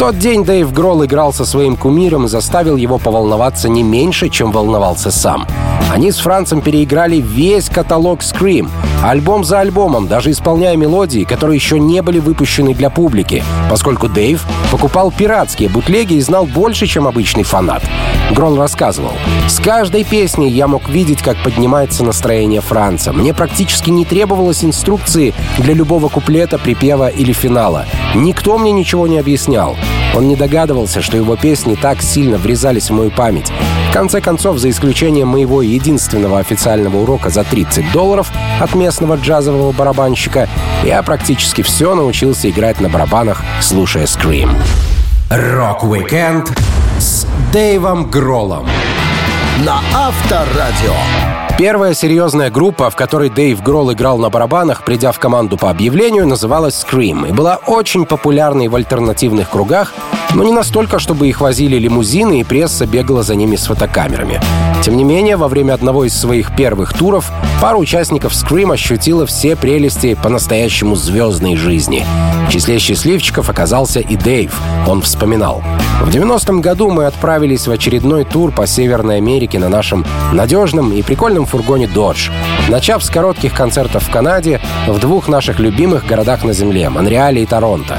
тот 0.00 0.18
день 0.18 0.46
Дэйв 0.46 0.72
Гролл 0.72 1.04
играл 1.04 1.30
со 1.30 1.44
своим 1.44 1.76
кумиром 1.76 2.24
и 2.24 2.28
заставил 2.28 2.76
его 2.76 2.96
поволноваться 2.96 3.68
не 3.68 3.82
меньше, 3.82 4.30
чем 4.30 4.50
волновался 4.50 5.10
сам. 5.10 5.46
Они 5.90 6.12
с 6.12 6.18
Францем 6.20 6.60
переиграли 6.60 7.16
весь 7.16 7.68
каталог 7.68 8.20
Scream, 8.20 8.70
альбом 9.02 9.42
за 9.42 9.58
альбомом, 9.58 10.06
даже 10.06 10.30
исполняя 10.30 10.76
мелодии, 10.76 11.24
которые 11.24 11.56
еще 11.56 11.80
не 11.80 12.00
были 12.00 12.20
выпущены 12.20 12.74
для 12.74 12.90
публики, 12.90 13.42
поскольку 13.68 14.08
Дэйв 14.08 14.40
покупал 14.70 15.10
пиратские 15.10 15.68
бутлеги 15.68 16.14
и 16.14 16.20
знал 16.20 16.46
больше, 16.46 16.86
чем 16.86 17.08
обычный 17.08 17.42
фанат. 17.42 17.82
Гролл 18.30 18.56
рассказывал, 18.56 19.12
«С 19.48 19.58
каждой 19.58 20.04
песней 20.04 20.50
я 20.50 20.68
мог 20.68 20.88
видеть, 20.88 21.22
как 21.22 21.42
поднимается 21.42 22.04
настроение 22.04 22.60
Франца. 22.60 23.12
Мне 23.12 23.34
практически 23.34 23.90
не 23.90 24.04
требовалось 24.04 24.64
инструкции 24.64 25.34
для 25.58 25.74
любого 25.74 26.08
куплета, 26.08 26.58
припева 26.58 27.08
или 27.08 27.32
финала. 27.32 27.86
Никто 28.14 28.58
мне 28.58 28.70
ничего 28.70 29.08
не 29.08 29.18
объяснял. 29.18 29.76
Он 30.14 30.28
не 30.28 30.36
догадывался, 30.36 31.02
что 31.02 31.16
его 31.16 31.36
песни 31.36 31.74
так 31.74 32.02
сильно 32.02 32.36
врезались 32.36 32.90
в 32.90 32.94
мою 32.94 33.10
память. 33.10 33.50
В 33.90 33.92
конце 33.92 34.20
концов, 34.20 34.58
за 34.58 34.70
исключением 34.70 35.28
моего 35.28 35.62
единственного 35.80 36.38
официального 36.38 36.98
урока 36.98 37.30
за 37.30 37.42
30 37.42 37.90
долларов 37.92 38.30
от 38.60 38.74
местного 38.74 39.16
джазового 39.16 39.72
барабанщика, 39.72 40.48
я 40.84 41.02
практически 41.02 41.62
все 41.62 41.94
научился 41.94 42.50
играть 42.50 42.80
на 42.80 42.88
барабанах, 42.88 43.42
слушая 43.60 44.06
Scream. 44.06 44.50
Рок-викенд 45.30 46.52
с 46.98 47.26
Дэйвом 47.52 48.10
Гроллом 48.10 48.68
на 49.64 49.80
Авторадио. 49.94 51.29
Первая 51.60 51.92
серьезная 51.92 52.50
группа, 52.50 52.88
в 52.88 52.96
которой 52.96 53.28
Дэйв 53.28 53.62
Гролл 53.62 53.92
играл 53.92 54.16
на 54.16 54.30
барабанах, 54.30 54.82
придя 54.82 55.12
в 55.12 55.18
команду 55.18 55.58
по 55.58 55.68
объявлению, 55.68 56.26
называлась 56.26 56.82
Scream 56.82 57.28
и 57.28 57.32
была 57.32 57.56
очень 57.66 58.06
популярной 58.06 58.68
в 58.68 58.74
альтернативных 58.76 59.50
кругах, 59.50 59.92
но 60.34 60.42
не 60.42 60.52
настолько, 60.52 60.98
чтобы 60.98 61.28
их 61.28 61.42
возили 61.42 61.76
лимузины 61.76 62.40
и 62.40 62.44
пресса 62.44 62.86
бегала 62.86 63.22
за 63.22 63.34
ними 63.34 63.56
с 63.56 63.66
фотокамерами. 63.66 64.40
Тем 64.82 64.96
не 64.96 65.04
менее, 65.04 65.36
во 65.36 65.48
время 65.48 65.74
одного 65.74 66.06
из 66.06 66.18
своих 66.18 66.56
первых 66.56 66.94
туров 66.94 67.30
пара 67.60 67.76
участников 67.76 68.32
Scream 68.32 68.72
ощутила 68.72 69.26
все 69.26 69.54
прелести 69.54 70.14
по-настоящему 70.14 70.96
звездной 70.96 71.56
жизни. 71.56 72.06
В 72.48 72.52
числе 72.52 72.78
счастливчиков 72.78 73.50
оказался 73.50 74.00
и 74.00 74.16
Дэйв. 74.16 74.58
Он 74.88 75.02
вспоминал. 75.02 75.62
В 76.00 76.08
90-м 76.08 76.62
году 76.62 76.90
мы 76.90 77.04
отправились 77.04 77.66
в 77.66 77.70
очередной 77.70 78.24
тур 78.24 78.50
по 78.50 78.66
Северной 78.66 79.18
Америке 79.18 79.58
на 79.58 79.68
нашем 79.68 80.06
надежном 80.32 80.92
и 80.92 81.02
прикольном 81.02 81.44
фургоне 81.50 81.86
Dodge. 81.86 82.30
Начав 82.68 83.02
с 83.04 83.10
коротких 83.10 83.54
концертов 83.54 84.04
в 84.04 84.10
Канаде, 84.10 84.60
в 84.86 84.98
двух 84.98 85.28
наших 85.28 85.58
любимых 85.58 86.06
городах 86.06 86.44
на 86.44 86.52
Земле— 86.52 86.88
Монреале 86.90 87.42
и 87.42 87.46
Торонто. 87.46 87.98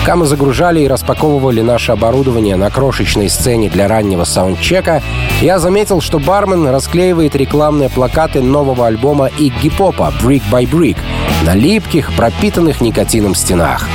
Пока 0.00 0.16
мы 0.16 0.26
загружали 0.26 0.80
и 0.80 0.88
распаковывали 0.88 1.60
наше 1.60 1.92
оборудование 1.92 2.56
на 2.56 2.70
крошечной 2.70 3.28
сцене 3.28 3.68
для 3.68 3.86
раннего 3.86 4.24
саундчека, 4.24 5.02
я 5.40 5.58
заметил, 5.58 6.00
что 6.00 6.18
бармен 6.18 6.66
расклеивает 6.68 7.36
рекламные 7.36 7.90
плакаты 7.90 8.40
нового 8.40 8.86
альбома 8.86 9.26
Игги 9.38 9.68
Попа 9.68 10.12
«Brick 10.22 10.42
by 10.50 10.68
Brick» 10.68 10.96
на 11.44 11.54
липких, 11.54 12.12
пропитанных 12.16 12.80
никотином 12.80 13.34
стенах. 13.34 13.86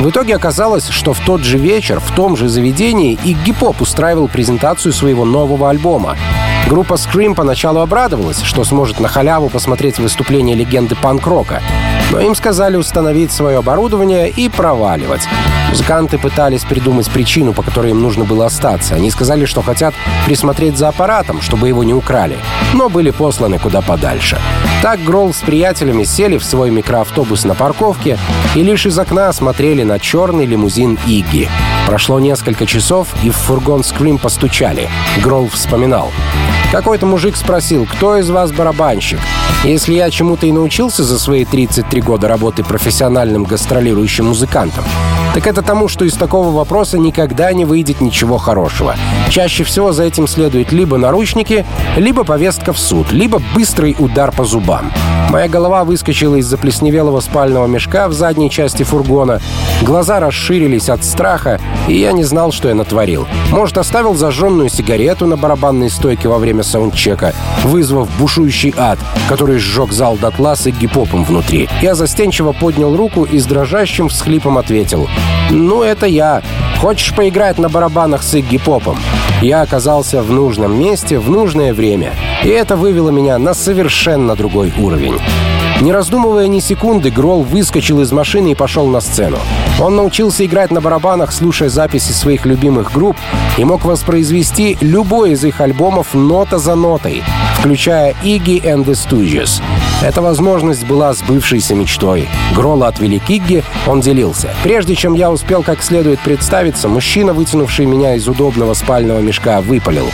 В 0.00 0.10
итоге 0.10 0.36
оказалось, 0.36 0.88
что 0.88 1.14
в 1.14 1.20
тот 1.20 1.40
же 1.40 1.56
вечер 1.56 2.00
в 2.00 2.14
том 2.14 2.36
же 2.36 2.48
заведении 2.48 3.18
Игги 3.24 3.52
Поп 3.52 3.80
устраивал 3.80 4.28
презентацию 4.28 4.92
своего 4.92 5.24
нового 5.24 5.70
альбома. 5.70 6.16
Группа 6.68 6.94
Scream 6.94 7.36
поначалу 7.36 7.80
обрадовалась, 7.80 8.42
что 8.42 8.64
сможет 8.64 8.98
на 8.98 9.06
халяву 9.06 9.48
посмотреть 9.48 10.00
выступление 10.00 10.56
легенды 10.56 10.96
панк-рока. 10.96 11.62
Но 12.10 12.20
им 12.20 12.34
сказали 12.34 12.76
установить 12.76 13.30
свое 13.30 13.58
оборудование 13.58 14.28
и 14.28 14.48
проваливать. 14.48 15.28
Музыканты 15.70 16.18
пытались 16.18 16.64
придумать 16.64 17.08
причину, 17.08 17.52
по 17.52 17.62
которой 17.62 17.90
им 17.90 18.00
нужно 18.00 18.24
было 18.24 18.46
остаться. 18.46 18.96
Они 18.96 19.10
сказали, 19.10 19.44
что 19.44 19.62
хотят 19.62 19.94
присмотреть 20.26 20.76
за 20.76 20.88
аппаратом, 20.88 21.40
чтобы 21.40 21.68
его 21.68 21.84
не 21.84 21.94
украли, 21.94 22.38
но 22.74 22.88
были 22.88 23.10
посланы 23.10 23.60
куда 23.60 23.80
подальше. 23.80 24.38
Так 24.82 25.02
Гролл 25.04 25.32
с 25.32 25.42
приятелями 25.42 26.02
сели 26.02 26.36
в 26.36 26.44
свой 26.44 26.70
микроавтобус 26.70 27.44
на 27.44 27.54
парковке 27.54 28.18
и 28.56 28.62
лишь 28.62 28.86
из 28.86 28.98
окна 28.98 29.32
смотрели 29.32 29.84
на 29.84 30.00
черный 30.00 30.46
лимузин 30.46 30.98
Игги. 31.06 31.48
Прошло 31.86 32.18
несколько 32.18 32.66
часов, 32.66 33.14
и 33.22 33.30
в 33.30 33.36
фургон 33.36 33.84
Скрим 33.84 34.18
постучали. 34.18 34.90
Гролл 35.22 35.48
вспоминал. 35.48 36.10
Какой-то 36.72 37.06
мужик 37.06 37.36
спросил, 37.36 37.86
кто 37.86 38.16
из 38.16 38.28
вас 38.28 38.50
барабанщик? 38.50 39.20
Если 39.62 39.94
я 39.94 40.10
чему-то 40.10 40.46
и 40.46 40.52
научился 40.52 41.04
за 41.04 41.18
свои 41.18 41.44
33 41.44 42.02
года 42.02 42.26
работы 42.26 42.64
профессиональным 42.64 43.44
гастролирующим 43.44 44.26
музыкантом, 44.26 44.84
так 45.36 45.46
это 45.46 45.60
тому, 45.60 45.86
что 45.86 46.06
из 46.06 46.14
такого 46.14 46.50
вопроса 46.50 46.96
никогда 46.96 47.52
не 47.52 47.66
выйдет 47.66 48.00
ничего 48.00 48.38
хорошего. 48.38 48.96
Чаще 49.28 49.64
всего 49.64 49.92
за 49.92 50.04
этим 50.04 50.26
следует 50.26 50.72
либо 50.72 50.96
наручники, 50.96 51.66
либо 51.98 52.24
повестка 52.24 52.72
в 52.72 52.78
суд, 52.78 53.12
либо 53.12 53.42
быстрый 53.54 53.94
удар 53.98 54.32
по 54.32 54.46
зубам. 54.46 54.90
Моя 55.28 55.46
голова 55.46 55.84
выскочила 55.84 56.36
из 56.36 56.46
заплесневелого 56.46 57.20
спального 57.20 57.66
мешка 57.66 58.08
в 58.08 58.14
задней 58.14 58.50
части 58.50 58.82
фургона, 58.82 59.42
глаза 59.82 60.20
расширились 60.20 60.88
от 60.88 61.04
страха, 61.04 61.60
и 61.86 61.98
я 61.98 62.12
не 62.12 62.24
знал, 62.24 62.50
что 62.50 62.68
я 62.68 62.74
натворил. 62.74 63.26
Может, 63.50 63.76
оставил 63.76 64.14
зажженную 64.14 64.70
сигарету 64.70 65.26
на 65.26 65.36
барабанной 65.36 65.90
стойке 65.90 66.28
во 66.28 66.38
время 66.38 66.62
саундчека, 66.62 67.34
вызвав 67.62 68.08
бушующий 68.18 68.72
ад, 68.74 68.98
который 69.28 69.58
сжег 69.58 69.92
зал 69.92 70.16
дотла 70.16 70.56
с 70.56 70.66
гипопом 70.66 71.24
внутри. 71.24 71.68
Я 71.82 71.94
застенчиво 71.94 72.52
поднял 72.52 72.96
руку 72.96 73.24
и 73.24 73.38
с 73.38 73.44
дрожащим 73.44 74.08
всхлипом 74.08 74.56
ответил 74.56 75.06
«Ну, 75.50 75.82
это 75.82 76.06
я. 76.06 76.42
Хочешь 76.80 77.14
поиграть 77.14 77.58
на 77.58 77.68
барабанах 77.68 78.22
с 78.22 78.34
Игги 78.34 78.58
Попом?» 78.58 78.98
Я 79.42 79.62
оказался 79.62 80.22
в 80.22 80.30
нужном 80.32 80.78
месте 80.78 81.18
в 81.18 81.30
нужное 81.30 81.74
время, 81.74 82.12
и 82.42 82.48
это 82.48 82.74
вывело 82.76 83.10
меня 83.10 83.38
на 83.38 83.52
совершенно 83.52 84.34
другой 84.34 84.72
уровень. 84.78 85.18
Не 85.82 85.92
раздумывая 85.92 86.46
ни 86.48 86.58
секунды, 86.60 87.10
Гролл 87.10 87.42
выскочил 87.42 88.00
из 88.00 88.10
машины 88.10 88.52
и 88.52 88.54
пошел 88.54 88.86
на 88.86 89.00
сцену. 89.00 89.36
Он 89.78 89.94
научился 89.94 90.46
играть 90.46 90.70
на 90.70 90.80
барабанах, 90.80 91.32
слушая 91.32 91.68
записи 91.68 92.12
своих 92.12 92.46
любимых 92.46 92.92
групп, 92.92 93.16
и 93.58 93.64
мог 93.64 93.84
воспроизвести 93.84 94.78
любой 94.80 95.32
из 95.32 95.44
их 95.44 95.60
альбомов 95.60 96.14
нота 96.14 96.58
за 96.58 96.74
нотой, 96.74 97.22
включая 97.58 98.14
Iggy 98.24 98.62
and 98.62 98.86
the 98.86 98.92
Stooges. 98.92 99.60
Эта 100.02 100.20
возможность 100.20 100.86
была 100.86 101.14
сбывшейся 101.14 101.74
мечтой. 101.74 102.28
Гролла 102.54 102.88
отвели 102.88 103.18
к 103.18 103.30
Игги, 103.30 103.64
он 103.86 104.00
делился. 104.00 104.50
Прежде 104.62 104.94
чем 104.94 105.14
я 105.14 105.30
успел 105.30 105.62
как 105.62 105.82
следует 105.82 106.20
представиться, 106.20 106.88
мужчина, 106.88 107.32
вытянувший 107.32 107.86
меня 107.86 108.14
из 108.14 108.28
удобного 108.28 108.74
спального 108.74 109.20
мешка, 109.20 109.60
выпалил. 109.62 110.06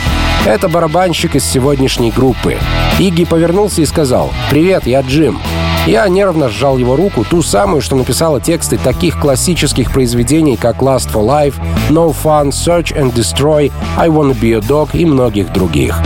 Это 0.45 0.69
барабанщик 0.69 1.35
из 1.35 1.45
сегодняшней 1.45 2.11
группы. 2.11 2.57
Игги 2.97 3.25
повернулся 3.25 3.81
и 3.81 3.85
сказал 3.85 4.31
«Привет, 4.49 4.87
я 4.87 5.01
Джим». 5.01 5.39
Я 5.85 6.07
нервно 6.07 6.47
сжал 6.47 6.77
его 6.77 6.95
руку, 6.95 7.25
ту 7.29 7.41
самую, 7.41 7.81
что 7.81 7.97
написала 7.97 8.39
тексты 8.39 8.77
таких 8.77 9.19
классических 9.19 9.91
произведений, 9.91 10.55
как 10.55 10.77
Last 10.77 11.11
for 11.11 11.25
Life, 11.25 11.55
No 11.89 12.15
Fun, 12.23 12.49
Search 12.51 12.95
and 12.97 13.13
Destroy, 13.13 13.69
I 13.97 14.07
Wanna 14.07 14.33
Be 14.33 14.57
a 14.57 14.61
Dog 14.61 14.91
и 14.93 15.05
многих 15.05 15.51
других. 15.51 16.01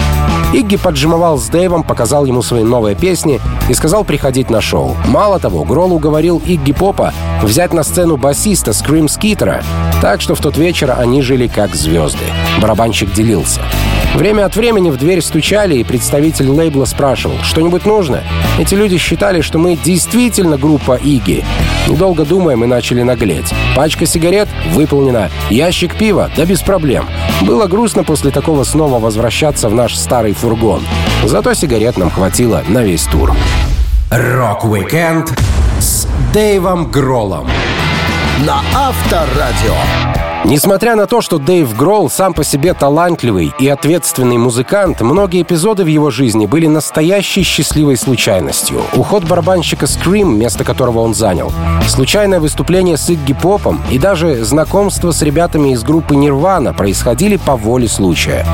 Игги 0.54 0.78
поджимовал 0.78 1.38
с 1.38 1.50
Дэйвом, 1.50 1.84
показал 1.84 2.26
ему 2.26 2.42
свои 2.42 2.64
новые 2.64 2.96
песни 2.96 3.42
и 3.70 3.74
сказал 3.74 4.06
приходить 4.06 4.50
на 4.50 4.62
шоу. 4.62 4.96
Мало 5.06 5.40
того, 5.40 5.64
Гролл 5.66 5.94
уговорил 5.94 6.42
Игги 6.46 6.72
Попа 6.72 7.14
взять 7.42 7.74
на 7.74 7.84
сцену 7.84 8.16
басиста 8.18 8.72
Скрим 8.72 9.10
Скитера, 9.10 9.62
так 10.02 10.22
что 10.22 10.36
в 10.36 10.40
тот 10.40 10.58
вечер 10.58 10.96
они 10.98 11.22
жили 11.22 11.48
как 11.48 11.76
звезды. 11.76 12.24
Барабанщик 12.62 13.12
делился. 13.12 13.62
Время 14.18 14.46
от 14.46 14.56
времени 14.56 14.90
в 14.90 14.98
дверь 14.98 15.22
стучали, 15.22 15.76
и 15.76 15.84
представитель 15.84 16.50
лейбла 16.50 16.86
спрашивал, 16.86 17.38
что-нибудь 17.44 17.86
нужно? 17.86 18.24
Эти 18.58 18.74
люди 18.74 18.98
считали, 18.98 19.42
что 19.42 19.60
мы 19.60 19.76
действительно 19.76 20.58
группа 20.58 20.96
Иги. 20.96 21.46
Недолго 21.88 22.26
думая, 22.26 22.56
мы 22.56 22.66
начали 22.66 23.04
наглеть. 23.04 23.54
Пачка 23.76 24.08
сигарет 24.08 24.50
выполнена, 24.72 25.30
ящик 25.52 25.96
пива, 25.96 26.32
да 26.36 26.46
без 26.46 26.64
проблем. 26.64 27.06
Было 27.44 27.68
грустно 27.68 28.04
после 28.04 28.32
такого 28.32 28.64
снова 28.64 28.98
возвращаться 28.98 29.70
в 29.70 29.76
наш 29.76 29.96
старый 29.96 30.34
фургон. 30.34 30.82
Зато 31.24 31.54
сигарет 31.54 32.00
нам 32.00 32.10
хватило 32.10 32.64
на 32.68 32.82
весь 32.82 33.04
тур. 33.04 33.36
Рок-викенд 34.10 35.32
с 35.80 36.08
Дэйвом 36.34 36.90
Гроллом 36.90 37.48
на 38.48 38.64
Авторадио. 38.74 40.17
Несмотря 40.46 40.96
на 40.96 41.08
то, 41.08 41.22
что 41.22 41.40
Дэйв 41.40 41.76
Гролл 41.76 42.10
сам 42.10 42.34
по 42.34 42.44
себе 42.44 42.74
талантливый 42.74 43.54
и 43.60 43.68
ответственный 43.68 44.38
музыкант, 44.38 45.02
многие 45.02 45.42
эпизоды 45.42 45.84
в 45.84 45.88
его 45.88 46.10
жизни 46.10 46.46
были 46.46 46.68
настоящей 46.68 47.44
счастливой 47.44 47.98
случайностью. 47.98 48.82
Уход 48.96 49.24
барабанщика 49.24 49.88
Scream, 49.88 50.38
место 50.38 50.64
которого 50.64 51.00
он 51.00 51.14
занял, 51.14 51.52
случайное 51.88 52.40
выступление 52.40 52.98
с 52.98 53.10
Игги 53.10 53.34
Попом 53.34 53.82
и 53.90 53.98
даже 53.98 54.44
знакомство 54.44 55.12
с 55.12 55.22
ребятами 55.22 55.74
из 55.74 55.84
группы 55.84 56.16
Нирвана 56.16 56.74
происходили 56.74 57.38
по 57.38 57.56
воле 57.56 57.88
случая. 57.88 58.46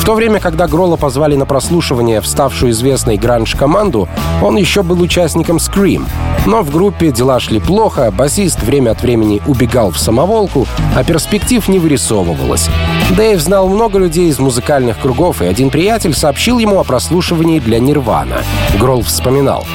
В 0.00 0.04
то 0.04 0.14
время, 0.14 0.38
когда 0.38 0.68
Гролла 0.68 0.96
позвали 0.96 1.34
на 1.34 1.46
прослушивание 1.46 2.20
в 2.20 2.26
ставшую 2.26 2.70
известной 2.72 3.16
гранж-команду, 3.16 4.08
он 4.40 4.56
еще 4.56 4.82
был 4.82 5.00
участником 5.00 5.56
Scream. 5.56 6.04
Но 6.46 6.62
в 6.62 6.70
группе 6.70 7.10
дела 7.10 7.40
шли 7.40 7.58
плохо, 7.58 8.12
басист 8.12 8.62
время 8.62 8.92
от 8.92 9.02
времени 9.02 9.42
убегал 9.46 9.90
в 9.90 9.98
самоволку, 9.98 10.68
а 10.94 11.02
перспектив 11.36 11.68
не 11.68 11.78
вырисовывалось. 11.78 12.70
Дэйв 13.10 13.40
знал 13.40 13.68
много 13.68 13.98
людей 13.98 14.28
из 14.28 14.38
музыкальных 14.38 14.98
кругов, 14.98 15.42
и 15.42 15.46
один 15.46 15.68
приятель 15.68 16.14
сообщил 16.14 16.58
ему 16.58 16.80
о 16.80 16.84
прослушивании 16.84 17.60
для 17.60 17.78
Нирвана. 17.78 18.38
Гролл 18.78 19.02
вспоминал. 19.02 19.66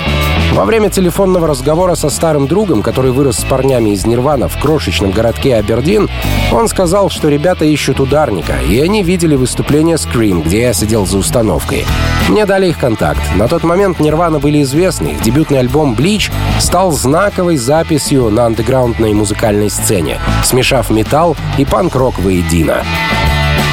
Во 0.52 0.66
время 0.66 0.90
телефонного 0.90 1.48
разговора 1.48 1.96
со 1.96 2.10
старым 2.10 2.46
другом, 2.46 2.84
который 2.84 3.12
вырос 3.12 3.38
с 3.38 3.44
парнями 3.46 3.92
из 3.92 4.06
Нирвана 4.06 4.50
в 4.50 4.60
крошечном 4.60 5.12
городке 5.12 5.56
Абердин, 5.56 6.10
он 6.52 6.68
сказал, 6.68 7.10
что 7.10 7.30
ребята 7.30 7.64
ищут 7.64 8.02
ударника, 8.02 8.58
и 8.68 8.78
они 8.82 9.02
видели 9.02 9.36
выступление 9.36 9.96
Scream, 9.96 10.44
где 10.44 10.64
я 10.64 10.74
сидел 10.74 11.06
за 11.06 11.20
установкой. 11.20 11.86
Мне 12.28 12.46
дали 12.46 12.68
их 12.68 12.78
контакт. 12.78 13.22
На 13.36 13.48
тот 13.48 13.64
момент 13.64 14.02
Нирвана 14.02 14.40
были 14.40 14.62
известны. 14.64 15.10
Их 15.10 15.22
дебютный 15.22 15.60
альбом 15.60 15.96
«Bleach» 15.96 16.30
стал 16.60 16.92
знаковой 16.92 17.56
записью 17.56 18.30
на 18.30 18.46
андеграундной 18.46 19.14
музыкальной 19.14 19.70
сцене, 19.70 20.20
смешав 20.44 20.90
металл 20.90 21.38
и 21.58 21.64
панк-рок 21.64 22.20
воедино. 22.20 22.84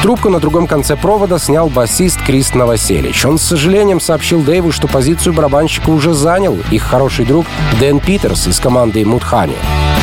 Трубку 0.02 0.30
на 0.30 0.38
другом 0.38 0.68
конце 0.68 0.96
провода 0.96 1.38
снял 1.38 1.68
басист 1.68 2.22
Крист 2.22 2.54
Новоселич. 2.54 3.24
Он 3.24 3.36
с 3.36 3.42
сожалением 3.42 4.00
сообщил 4.00 4.42
Дэйву, 4.42 4.70
что 4.70 4.86
позицию 4.86 5.32
барабанщика 5.32 5.90
уже 5.90 6.14
занял 6.14 6.56
их 6.70 6.82
хороший 6.82 7.24
друг 7.24 7.46
Дэн 7.80 7.98
Питерс 7.98 8.46
из 8.46 8.60
команды 8.60 9.04
Мудхани. 9.04 9.56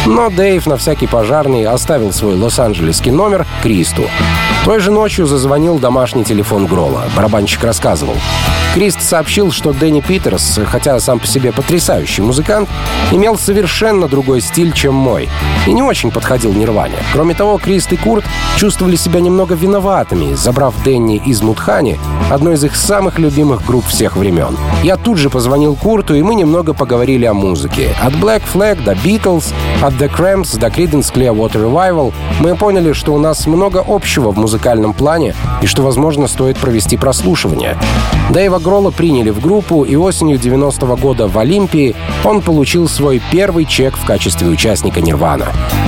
Но 0.05 0.29
Дэйв 0.29 0.67
на 0.67 0.77
всякий 0.77 1.07
пожарный 1.07 1.65
оставил 1.65 2.13
свой 2.13 2.35
лос-анджелесский 2.35 3.11
номер 3.11 3.45
Кристу. 3.63 4.03
Той 4.63 4.79
же 4.79 4.91
ночью 4.91 5.25
зазвонил 5.25 5.79
домашний 5.79 6.23
телефон 6.23 6.67
Грола. 6.67 7.05
Барабанщик 7.15 7.63
рассказывал. 7.63 8.15
Крист 8.75 9.01
сообщил, 9.01 9.51
что 9.51 9.71
Дэнни 9.71 10.01
Питерс, 10.01 10.59
хотя 10.65 10.99
сам 10.99 11.19
по 11.19 11.27
себе 11.27 11.53
потрясающий 11.53 12.21
музыкант, 12.21 12.67
имел 13.11 13.37
совершенно 13.37 14.09
другой 14.09 14.41
стиль, 14.41 14.73
чем 14.73 14.93
мой, 14.93 15.29
и 15.65 15.71
не 15.71 15.81
очень 15.81 16.11
подходил 16.11 16.51
Нирване. 16.51 16.97
Кроме 17.13 17.35
того, 17.35 17.57
Крист 17.57 17.93
и 17.93 17.95
Курт 17.95 18.25
чувствовали 18.57 18.97
себя 18.97 19.21
немного 19.21 19.55
виноватыми, 19.55 20.33
забрав 20.33 20.73
Дэнни 20.83 21.21
из 21.25 21.41
Мудхани, 21.41 21.97
одной 22.29 22.55
из 22.55 22.65
их 22.65 22.75
самых 22.75 23.17
любимых 23.17 23.65
групп 23.65 23.85
всех 23.87 24.17
времен. 24.17 24.57
Я 24.83 24.97
тут 24.97 25.19
же 25.19 25.29
позвонил 25.29 25.75
Курту, 25.75 26.13
и 26.13 26.21
мы 26.21 26.35
немного 26.35 26.73
поговорили 26.73 27.23
о 27.23 27.33
музыке. 27.33 27.95
От 28.03 28.13
Black 28.15 28.41
Flag 28.53 28.83
до 28.83 28.91
Beatles, 28.91 29.53
от 29.81 29.94
The 29.99 30.11
Cramps 30.13 30.59
до 30.59 30.67
Creedence 30.67 31.13
Clearwater 31.13 31.71
Revival 31.71 32.13
мы 32.41 32.57
поняли, 32.57 32.91
что 32.91 33.13
у 33.13 33.17
нас 33.17 33.47
много 33.47 33.81
общего 33.87 34.31
в 34.31 34.37
музыкальном 34.37 34.93
плане 34.93 35.33
и 35.61 35.67
что, 35.67 35.83
возможно, 35.83 36.27
стоит 36.27 36.57
провести 36.57 36.97
прослушивание. 36.97 37.77
Дэйва 38.31 38.59
Гролла 38.59 38.91
приняли 38.91 39.29
в 39.29 39.39
группу, 39.39 39.83
и 39.83 39.95
осенью 39.95 40.37
90-го 40.37 40.97
года 40.97 41.29
в 41.29 41.37
Олимпии 41.39 41.95
он 42.25 42.41
получил 42.41 42.89
свой 42.89 43.21
первый 43.31 43.63
чек 43.63 43.95
в 43.95 44.05
качестве 44.05 44.49
участника 44.49 44.99
Нирвана. 44.99 45.47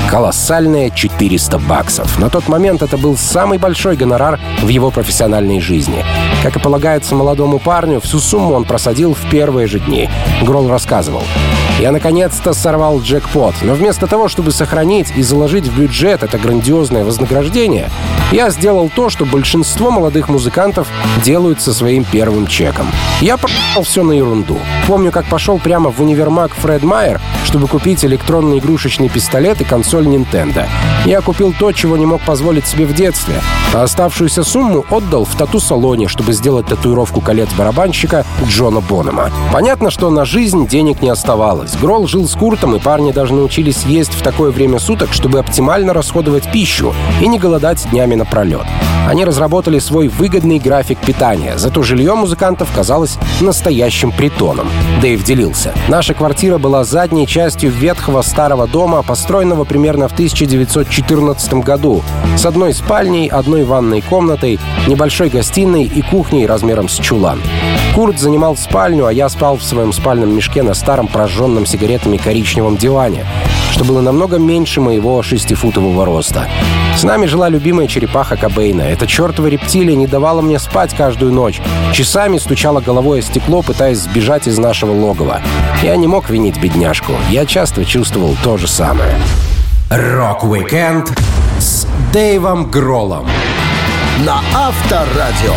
Колоссальные 0.10 0.92
400 0.92 1.60
баксов. 1.60 2.18
На 2.18 2.30
тот 2.30 2.48
момент 2.48 2.82
это 2.84 2.98
был 2.98 3.18
самый 3.18 3.58
большой 3.58 3.98
гонорар 3.98 4.40
в 4.62 4.70
его 4.70 4.90
профессиональной 4.90 5.60
жизни. 5.60 6.06
Как 6.44 6.56
и 6.56 6.60
полагается 6.60 7.14
молодому 7.14 7.60
парню, 7.60 8.00
всю 8.00 8.20
сумму 8.20 8.54
он 8.54 8.64
просадил 8.64 9.14
в 9.14 9.30
первые 9.30 9.68
же 9.68 9.80
дни. 9.80 10.10
Гролл 10.44 10.70
рассказывал. 10.70 11.24
Я 11.80 11.92
наконец-то 11.92 12.54
сорвал 12.54 13.02
джекпот, 13.02 13.54
но 13.62 13.76
вместо 13.76 14.08
того, 14.08 14.28
чтобы 14.28 14.52
сохранить 14.52 15.14
и 15.16 15.22
заложить 15.22 15.68
в 15.68 15.78
бюджет 15.78 16.24
это 16.24 16.40
грандиозное 16.40 17.04
вознаграждение, 17.04 17.92
я 18.32 18.50
сделал 18.50 18.90
то, 18.90 19.10
что 19.12 19.26
большинство 19.26 19.92
молодых 19.92 20.28
музыкантов 20.28 20.88
делают 21.24 21.62
со 21.62 21.74
своим 21.74 22.04
первым 22.04 22.48
чеком. 22.48 22.88
Я 23.22 23.38
продал 23.38 23.84
все 23.84 24.04
на 24.04 24.12
ерунду. 24.12 24.58
Помню, 24.88 25.12
как 25.12 25.26
пошел 25.26 25.60
прямо 25.60 25.92
в 25.92 26.02
универмаг 26.02 26.52
Фред 26.56 26.82
Майер, 26.82 27.22
чтобы 27.46 27.68
купить 27.68 28.04
электронный 28.04 28.58
игрушечный 28.58 29.08
пистолет 29.08 29.62
и 29.62 29.64
консоль 29.64 30.08
Nintendo. 30.08 30.66
Я 31.06 31.22
купил 31.22 31.54
то, 31.58 31.72
чего 31.72 31.96
не 31.96 32.08
мог 32.08 32.22
позволить 32.22 32.66
себе 32.66 32.86
в 32.86 32.94
детстве, 32.96 33.36
а 33.74 33.84
оставшуюся 33.84 34.44
сумму 34.44 34.84
отдал 34.90 35.26
в 35.26 35.36
тату-салоне, 35.36 36.08
чтобы 36.08 36.34
сделать 36.34 36.66
татуировку 36.66 37.22
колец 37.22 37.50
барабанщика 37.54 38.26
Джона 38.48 38.82
Бонома. 38.82 39.30
Понятно, 39.54 39.92
что 39.92 40.10
на 40.10 40.26
жизнь 40.26 40.68
денег 40.68 41.02
не 41.02 41.10
оставалось 41.10 41.67
менялось. 41.68 41.82
Грол 41.82 42.08
жил 42.08 42.28
с 42.28 42.34
Куртом, 42.34 42.76
и 42.76 42.80
парни 42.80 43.12
даже 43.12 43.34
научились 43.34 43.84
есть 43.84 44.14
в 44.14 44.22
такое 44.22 44.52
время 44.52 44.80
суток, 44.80 45.14
чтобы 45.14 45.40
оптимально 45.40 45.94
расходовать 45.94 46.52
пищу 46.52 46.94
и 47.22 47.28
не 47.28 47.40
голодать 47.40 47.88
днями 47.92 48.16
напролет. 48.16 48.66
Они 49.08 49.24
разработали 49.24 49.80
свой 49.80 50.10
выгодный 50.10 50.60
график 50.60 51.00
питания, 51.00 51.58
зато 51.58 51.82
жилье 51.82 52.14
музыкантов 52.14 52.70
казалось 52.76 53.18
настоящим 53.40 54.12
притоном. 54.12 54.68
Дэйв 55.02 55.24
делился. 55.24 55.74
Наша 55.88 56.14
квартира 56.14 56.58
была 56.58 56.84
задней 56.84 57.26
частью 57.26 57.72
ветхого 57.72 58.22
старого 58.22 58.68
дома, 58.68 59.04
построенного 59.04 59.64
примерно 59.64 60.10
в 60.10 60.12
1914 60.12 61.54
году, 61.54 62.04
с 62.36 62.46
одной 62.46 62.74
спальней, 62.74 63.28
одной 63.28 63.64
ванной 63.64 64.02
комнатой, 64.02 64.60
небольшой 64.88 65.30
гостиной 65.30 65.86
и 65.86 66.02
кухней 66.02 66.46
размером 66.46 66.90
с 66.90 66.96
чулан. 66.96 67.40
Курт 67.96 68.20
занимал 68.20 68.58
спальню, 68.58 69.06
а 69.06 69.14
я 69.14 69.30
спал 69.30 69.56
в 69.56 69.64
своем 69.64 69.94
спальном 69.94 70.36
мешке 70.36 70.64
на 70.64 70.74
старом 70.74 71.08
прожженном 71.08 71.66
сигаретами 71.66 72.18
коричневом 72.18 72.76
диване, 72.76 73.26
что 73.78 73.86
было 73.86 74.02
намного 74.02 74.40
меньше 74.40 74.82
моего 74.82 75.22
шестифутового 75.22 76.04
роста. 76.04 76.48
С 76.96 77.04
нами 77.04 77.28
жила 77.28 77.48
любимая 77.48 77.86
черепаха 77.86 78.36
Кобейна. 78.36 78.82
Эта 78.82 79.06
чертова 79.06 79.46
рептилия 79.46 79.96
не 79.96 80.08
давала 80.08 80.42
мне 80.42 80.58
спать 80.58 80.96
каждую 80.96 81.32
ночь. 81.32 81.62
Часами 81.94 82.40
стучала 82.40 82.82
головой 82.82 83.20
о 83.20 83.22
стекло, 83.22 83.62
пытаясь 83.62 84.00
сбежать 84.00 84.48
из 84.48 84.58
нашего 84.58 84.94
логова. 84.94 85.42
Я 85.84 85.96
не 85.96 86.08
мог 86.08 86.32
винить 86.32 86.60
бедняжку. 86.60 87.14
Я 87.30 87.46
часто 87.46 87.86
чувствовал 87.86 88.36
то 88.44 88.58
же 88.58 88.68
самое. 88.68 89.14
Рок-викенд 89.92 91.14
с 91.60 91.86
Дэйвом 92.12 92.72
Гроллом 92.72 93.28
на 94.26 94.42
Авторадио. 94.56 95.54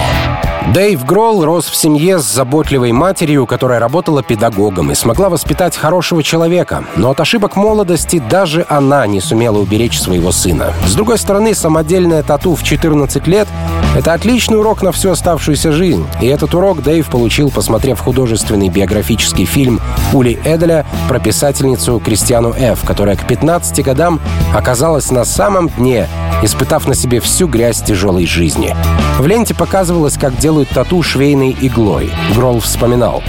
Дэйв 0.73 1.05
Гролл 1.05 1.45
рос 1.45 1.67
в 1.67 1.75
семье 1.75 2.21
с 2.21 2.25
заботливой 2.25 2.93
матерью, 2.93 3.45
которая 3.45 3.81
работала 3.81 4.23
педагогом 4.23 4.93
и 4.93 4.95
смогла 4.95 5.29
воспитать 5.29 5.77
хорошего 5.77 6.23
человека. 6.23 6.85
Но 6.95 7.11
от 7.11 7.19
ошибок 7.19 7.57
молодости 7.57 8.23
даже 8.31 8.65
она 8.69 9.05
не 9.09 9.21
сумела 9.21 9.59
уберечь 9.59 10.01
своего 10.01 10.31
сына. 10.31 10.73
С 10.87 10.95
другой 10.95 11.19
стороны, 11.19 11.57
самодельная 11.57 12.23
тату 12.23 12.55
в 12.55 12.63
14 12.63 13.27
лет— 13.27 13.49
это 13.97 14.13
отличный 14.13 14.61
урок 14.61 14.83
на 14.83 14.93
всю 14.93 15.11
оставшуюся 15.11 15.73
жизнь. 15.73 16.07
И 16.21 16.27
этот 16.27 16.55
урок 16.55 16.85
Дэйв 16.85 17.11
получил, 17.11 17.51
посмотрев 17.51 17.99
художественный 17.99 18.69
биографический 18.69 19.47
фильм 19.47 19.81
Ули 20.13 20.39
Эделя 20.45 20.87
про 21.09 21.19
писательницу 21.19 21.99
Кристиану 21.99 22.51
Ф., 22.51 22.83
которая 22.87 23.17
к 23.17 23.27
15 23.27 23.85
годам 23.85 24.21
оказалась 24.55 25.11
на 25.11 25.25
самом 25.25 25.69
дне, 25.69 26.07
испытав 26.45 26.87
на 26.87 26.95
себе 26.95 27.19
всю 27.19 27.49
грязь 27.49 27.83
тяжелой 27.83 28.27
жизни. 28.27 28.77
В 29.19 29.27
ленте 29.27 29.55
показывалось, 29.55 30.17
как 30.17 30.39
делают 30.39 30.60
делают 30.61 30.69
тату 30.71 31.03
швейной 31.03 31.57
иглой. 31.59 32.11
Гролл 32.35 32.61
вспоминал. 32.61 33.23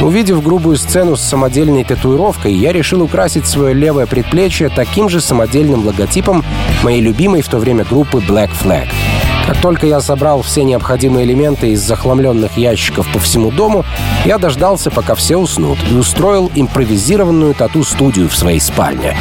Увидев 0.00 0.42
грубую 0.44 0.76
сцену 0.76 1.16
с 1.16 1.20
самодельной 1.20 1.82
татуировкой, 1.82 2.54
я 2.54 2.72
решил 2.72 3.02
украсить 3.02 3.48
свое 3.48 3.74
левое 3.74 4.06
предплечье 4.06 4.68
таким 4.68 5.08
же 5.08 5.20
самодельным 5.20 5.84
логотипом 5.84 6.44
моей 6.84 7.00
любимой 7.00 7.42
в 7.42 7.48
то 7.48 7.58
время 7.58 7.84
группы 7.84 8.18
Black 8.18 8.50
Flag. 8.62 8.86
Как 9.46 9.56
только 9.60 9.86
я 9.86 10.00
собрал 10.00 10.42
все 10.42 10.62
необходимые 10.62 11.26
элементы 11.26 11.70
из 11.70 11.80
захламленных 11.80 12.56
ящиков 12.56 13.08
по 13.12 13.18
всему 13.18 13.50
дому, 13.50 13.84
я 14.24 14.38
дождался, 14.38 14.90
пока 14.90 15.16
все 15.16 15.36
уснут, 15.36 15.78
и 15.90 15.94
устроил 15.94 16.48
импровизированную 16.54 17.54
тату-студию 17.54 18.28
в 18.28 18.36
своей 18.36 18.60
спальне. 18.60 19.16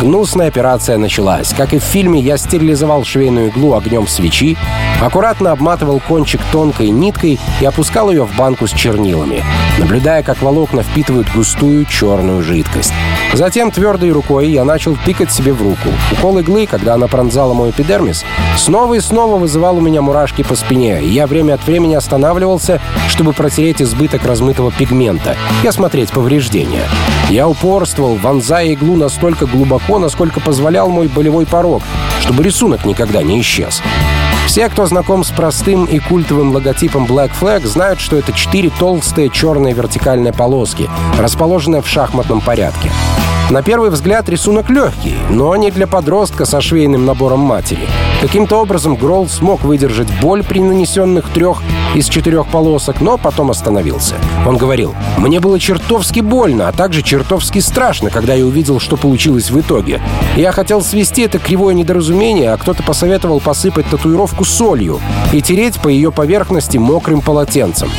Гнусная 0.00 0.48
операция 0.48 0.98
началась. 0.98 1.54
Как 1.54 1.72
и 1.72 1.78
в 1.78 1.82
фильме, 1.82 2.20
я 2.20 2.36
стерилизовал 2.36 3.04
швейную 3.04 3.48
иглу 3.48 3.74
огнем 3.74 4.08
свечи, 4.08 4.56
аккуратно 5.00 5.52
обматывал 5.52 6.00
кончик 6.00 6.40
тонкой 6.50 6.90
ниткой 6.90 7.38
и 7.60 7.64
опускал 7.64 8.10
ее 8.10 8.24
в 8.24 8.36
банку 8.36 8.66
с 8.66 8.72
чернилами, 8.72 9.42
наблюдая, 9.78 10.22
как 10.22 10.42
волокна 10.42 10.82
впитывают 10.82 11.28
густую 11.32 11.84
черную 11.84 12.42
жидкость. 12.42 12.92
Затем 13.32 13.70
твердой 13.70 14.10
рукой 14.10 14.50
я 14.50 14.64
начал 14.64 14.96
тыкать 15.04 15.32
себе 15.32 15.52
в 15.52 15.62
руку. 15.62 15.88
Укол 16.12 16.38
иглы, 16.38 16.66
когда 16.66 16.94
она 16.94 17.06
пронзала 17.06 17.54
мой 17.54 17.70
эпидермис, 17.70 18.24
снова 18.56 18.94
и 18.94 19.00
снова 19.00 19.36
вызывал 19.36 19.78
у 19.78 19.80
меня 19.80 20.02
мурашки 20.02 20.42
по 20.42 20.56
спине, 20.56 21.02
и 21.02 21.08
я 21.08 21.26
время 21.26 21.54
от 21.54 21.66
времени 21.66 21.94
останавливался, 21.94 22.80
чтобы 23.08 23.32
протереть 23.32 23.80
избыток 23.80 24.24
размытого 24.24 24.72
пигмента 24.72 25.36
и 25.62 25.66
осмотреть 25.66 26.10
повреждения. 26.10 26.84
Я 27.34 27.48
упорствовал, 27.48 28.14
вонзая 28.14 28.66
иглу 28.66 28.94
настолько 28.94 29.46
глубоко, 29.46 29.98
насколько 29.98 30.38
позволял 30.38 30.88
мой 30.88 31.08
болевой 31.08 31.46
порог, 31.46 31.82
чтобы 32.20 32.44
рисунок 32.44 32.84
никогда 32.84 33.24
не 33.24 33.40
исчез. 33.40 33.82
Все, 34.46 34.68
кто 34.68 34.86
знаком 34.86 35.24
с 35.24 35.30
простым 35.30 35.84
и 35.84 35.98
культовым 35.98 36.52
логотипом 36.52 37.06
Black 37.06 37.32
Flag, 37.40 37.66
знают, 37.66 37.98
что 37.98 38.16
это 38.16 38.32
четыре 38.32 38.70
толстые 38.70 39.30
черные 39.30 39.74
вертикальные 39.74 40.32
полоски, 40.32 40.88
расположенные 41.18 41.82
в 41.82 41.88
шахматном 41.88 42.40
порядке. 42.40 42.92
На 43.50 43.62
первый 43.62 43.90
взгляд 43.90 44.26
рисунок 44.30 44.70
легкий, 44.70 45.14
но 45.28 45.54
не 45.56 45.70
для 45.70 45.86
подростка 45.86 46.46
со 46.46 46.62
швейным 46.62 47.04
набором 47.04 47.40
матери. 47.40 47.86
Каким-то 48.22 48.56
образом 48.56 48.96
Гролл 48.96 49.28
смог 49.28 49.64
выдержать 49.64 50.08
боль 50.22 50.42
при 50.42 50.60
нанесенных 50.60 51.28
трех 51.28 51.62
из 51.94 52.08
четырех 52.08 52.46
полосок, 52.46 53.02
но 53.02 53.18
потом 53.18 53.50
остановился. 53.50 54.14
Он 54.46 54.56
говорил, 54.56 54.94
«Мне 55.18 55.40
было 55.40 55.60
чертовски 55.60 56.20
больно, 56.20 56.68
а 56.68 56.72
также 56.72 57.02
чертовски 57.02 57.58
страшно, 57.58 58.08
когда 58.08 58.32
я 58.32 58.46
увидел, 58.46 58.80
что 58.80 58.96
получилось 58.96 59.50
в 59.50 59.60
итоге. 59.60 60.00
Я 60.36 60.50
хотел 60.50 60.80
свести 60.80 61.22
это 61.22 61.38
кривое 61.38 61.74
недоразумение, 61.74 62.50
а 62.50 62.56
кто-то 62.56 62.82
посоветовал 62.82 63.40
посыпать 63.40 63.86
татуировку 63.90 64.46
солью 64.46 65.00
и 65.34 65.42
тереть 65.42 65.78
по 65.80 65.88
ее 65.88 66.10
поверхности 66.10 66.78
мокрым 66.78 67.20
полотенцем. 67.20 67.90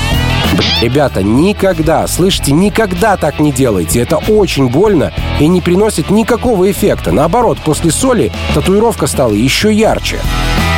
Ребята, 0.81 1.23
никогда, 1.23 2.07
слышите, 2.07 2.51
никогда 2.51 3.17
так 3.17 3.39
не 3.39 3.51
делайте. 3.51 4.01
Это 4.01 4.17
очень 4.17 4.69
больно 4.69 5.13
и 5.39 5.47
не 5.47 5.61
приносит 5.61 6.09
никакого 6.09 6.69
эффекта. 6.69 7.11
Наоборот, 7.11 7.57
после 7.63 7.91
соли 7.91 8.31
татуировка 8.53 9.07
стала 9.07 9.33
еще 9.33 9.73
ярче. 9.73 10.19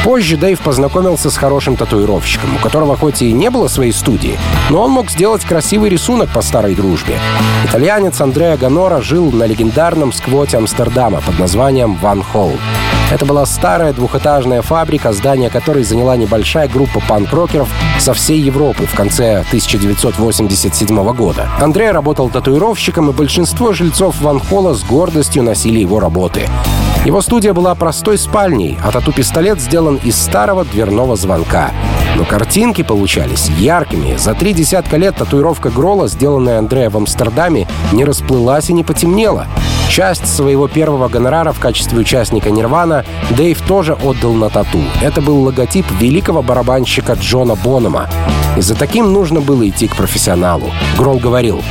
Позже 0.03 0.37
Дэйв 0.37 0.59
познакомился 0.61 1.29
с 1.29 1.35
хорошим 1.35 1.75
татуировщиком, 1.75 2.55
у 2.55 2.59
которого 2.59 2.95
хоть 2.95 3.21
и 3.21 3.33
не 3.33 3.49
было 3.49 3.67
своей 3.67 3.91
студии, 3.91 4.39
но 4.69 4.83
он 4.83 4.91
мог 4.91 5.09
сделать 5.09 5.43
красивый 5.43 5.89
рисунок 5.89 6.29
по 6.29 6.41
старой 6.41 6.75
дружбе. 6.75 7.19
Итальянец 7.65 8.21
Андреа 8.21 8.55
Ганора 8.55 9.01
жил 9.01 9.31
на 9.31 9.43
легендарном 9.43 10.13
сквоте 10.13 10.57
Амстердама 10.57 11.21
под 11.21 11.39
названием 11.39 11.95
Ван 11.95 12.23
Холл. 12.23 12.53
Это 13.09 13.25
была 13.25 13.45
старая 13.45 13.93
двухэтажная 13.93 14.61
фабрика, 14.61 15.13
здание 15.13 15.49
которой 15.49 15.83
заняла 15.83 16.17
небольшая 16.17 16.67
группа 16.67 17.01
панк-рокеров 17.07 17.69
со 17.99 18.13
всей 18.13 18.39
Европы 18.39 18.85
в 18.85 18.93
конце 18.93 19.45
1987 19.47 21.13
года. 21.13 21.49
Андрей 21.59 21.91
работал 21.91 22.29
татуировщиком, 22.29 23.09
и 23.09 23.13
большинство 23.13 23.71
жильцов 23.71 24.19
Ван 24.19 24.41
Холла 24.41 24.73
с 24.73 24.83
гордостью 24.83 25.43
носили 25.43 25.79
его 25.79 26.01
работы. 26.01 26.49
Его 27.05 27.21
студия 27.21 27.53
была 27.53 27.73
простой 27.75 28.17
спальней, 28.17 28.77
а 28.83 28.91
тату-пистолет 28.91 29.61
сделан 29.61 29.95
из 30.03 30.21
старого 30.21 30.65
дверного 30.65 31.15
звонка. 31.15 31.71
Но 32.17 32.25
картинки 32.25 32.81
получались 32.81 33.47
яркими. 33.59 34.15
За 34.17 34.33
три 34.33 34.53
десятка 34.53 34.97
лет 34.97 35.15
татуировка 35.15 35.69
Грола, 35.69 36.07
сделанная 36.07 36.57
Андрея 36.57 36.89
в 36.89 36.97
Амстердаме, 36.97 37.67
не 37.91 38.03
расплылась 38.03 38.71
и 38.71 38.73
не 38.73 38.83
потемнела. 38.83 39.45
Часть 39.87 40.27
своего 40.27 40.67
первого 40.67 41.09
гонорара 41.09 41.51
в 41.51 41.59
качестве 41.59 41.99
участника 41.99 42.49
Нирвана 42.49 43.05
Дэйв 43.29 43.61
тоже 43.61 43.93
отдал 43.93 44.33
на 44.33 44.49
тату. 44.49 44.81
Это 44.99 45.21
был 45.21 45.43
логотип 45.43 45.85
великого 45.99 46.41
барабанщика 46.41 47.13
Джона 47.13 47.53
Бонома. 47.53 48.09
И 48.57 48.61
за 48.61 48.73
таким 48.73 49.13
нужно 49.13 49.39
было 49.39 49.69
идти 49.69 49.87
к 49.87 49.95
профессионалу. 49.95 50.71
Грол 50.97 51.19
говорил, 51.19 51.61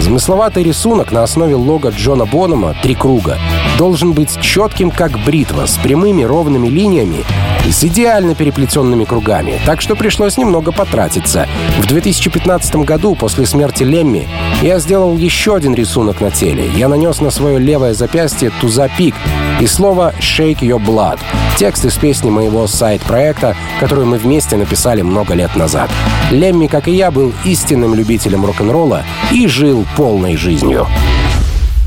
Замысловатый 0.00 0.62
рисунок 0.62 1.10
на 1.10 1.22
основе 1.22 1.54
лога 1.54 1.88
Джона 1.88 2.26
Бонома 2.26 2.76
«Три 2.82 2.94
круга» 2.94 3.38
должен 3.78 4.12
быть 4.12 4.38
четким, 4.40 4.90
как 4.90 5.18
бритва, 5.24 5.66
с 5.66 5.78
прямыми 5.78 6.22
ровными 6.22 6.68
линиями 6.68 7.24
и 7.66 7.72
с 7.72 7.82
идеально 7.82 8.34
переплетенными 8.34 9.04
кругами, 9.04 9.58
так 9.66 9.80
что 9.86 9.94
пришлось 9.94 10.36
немного 10.36 10.72
потратиться. 10.72 11.46
В 11.78 11.86
2015 11.86 12.74
году, 12.78 13.14
после 13.14 13.46
смерти 13.46 13.84
Лемми, 13.84 14.26
я 14.60 14.80
сделал 14.80 15.16
еще 15.16 15.54
один 15.54 15.76
рисунок 15.76 16.20
на 16.20 16.32
теле. 16.32 16.68
Я 16.74 16.88
нанес 16.88 17.20
на 17.20 17.30
свое 17.30 17.60
левое 17.60 17.94
запястье 17.94 18.50
туза 18.60 18.90
пик 18.98 19.14
и 19.60 19.66
слово 19.68 20.12
«Shake 20.18 20.58
Your 20.58 20.84
Blood»— 20.84 21.20
текст 21.56 21.84
из 21.84 21.94
песни 21.98 22.30
моего 22.30 22.66
сайт-проекта, 22.66 23.54
которую 23.78 24.08
мы 24.08 24.18
вместе 24.18 24.56
написали 24.56 25.02
много 25.02 25.34
лет 25.34 25.54
назад. 25.54 25.88
Лемми, 26.32 26.66
как 26.66 26.88
и 26.88 26.92
я, 26.92 27.12
был 27.12 27.32
истинным 27.44 27.94
любителем 27.94 28.44
рок-н-ролла 28.44 29.04
и 29.30 29.46
жил 29.46 29.86
полной 29.94 30.36
жизнью. 30.36 30.88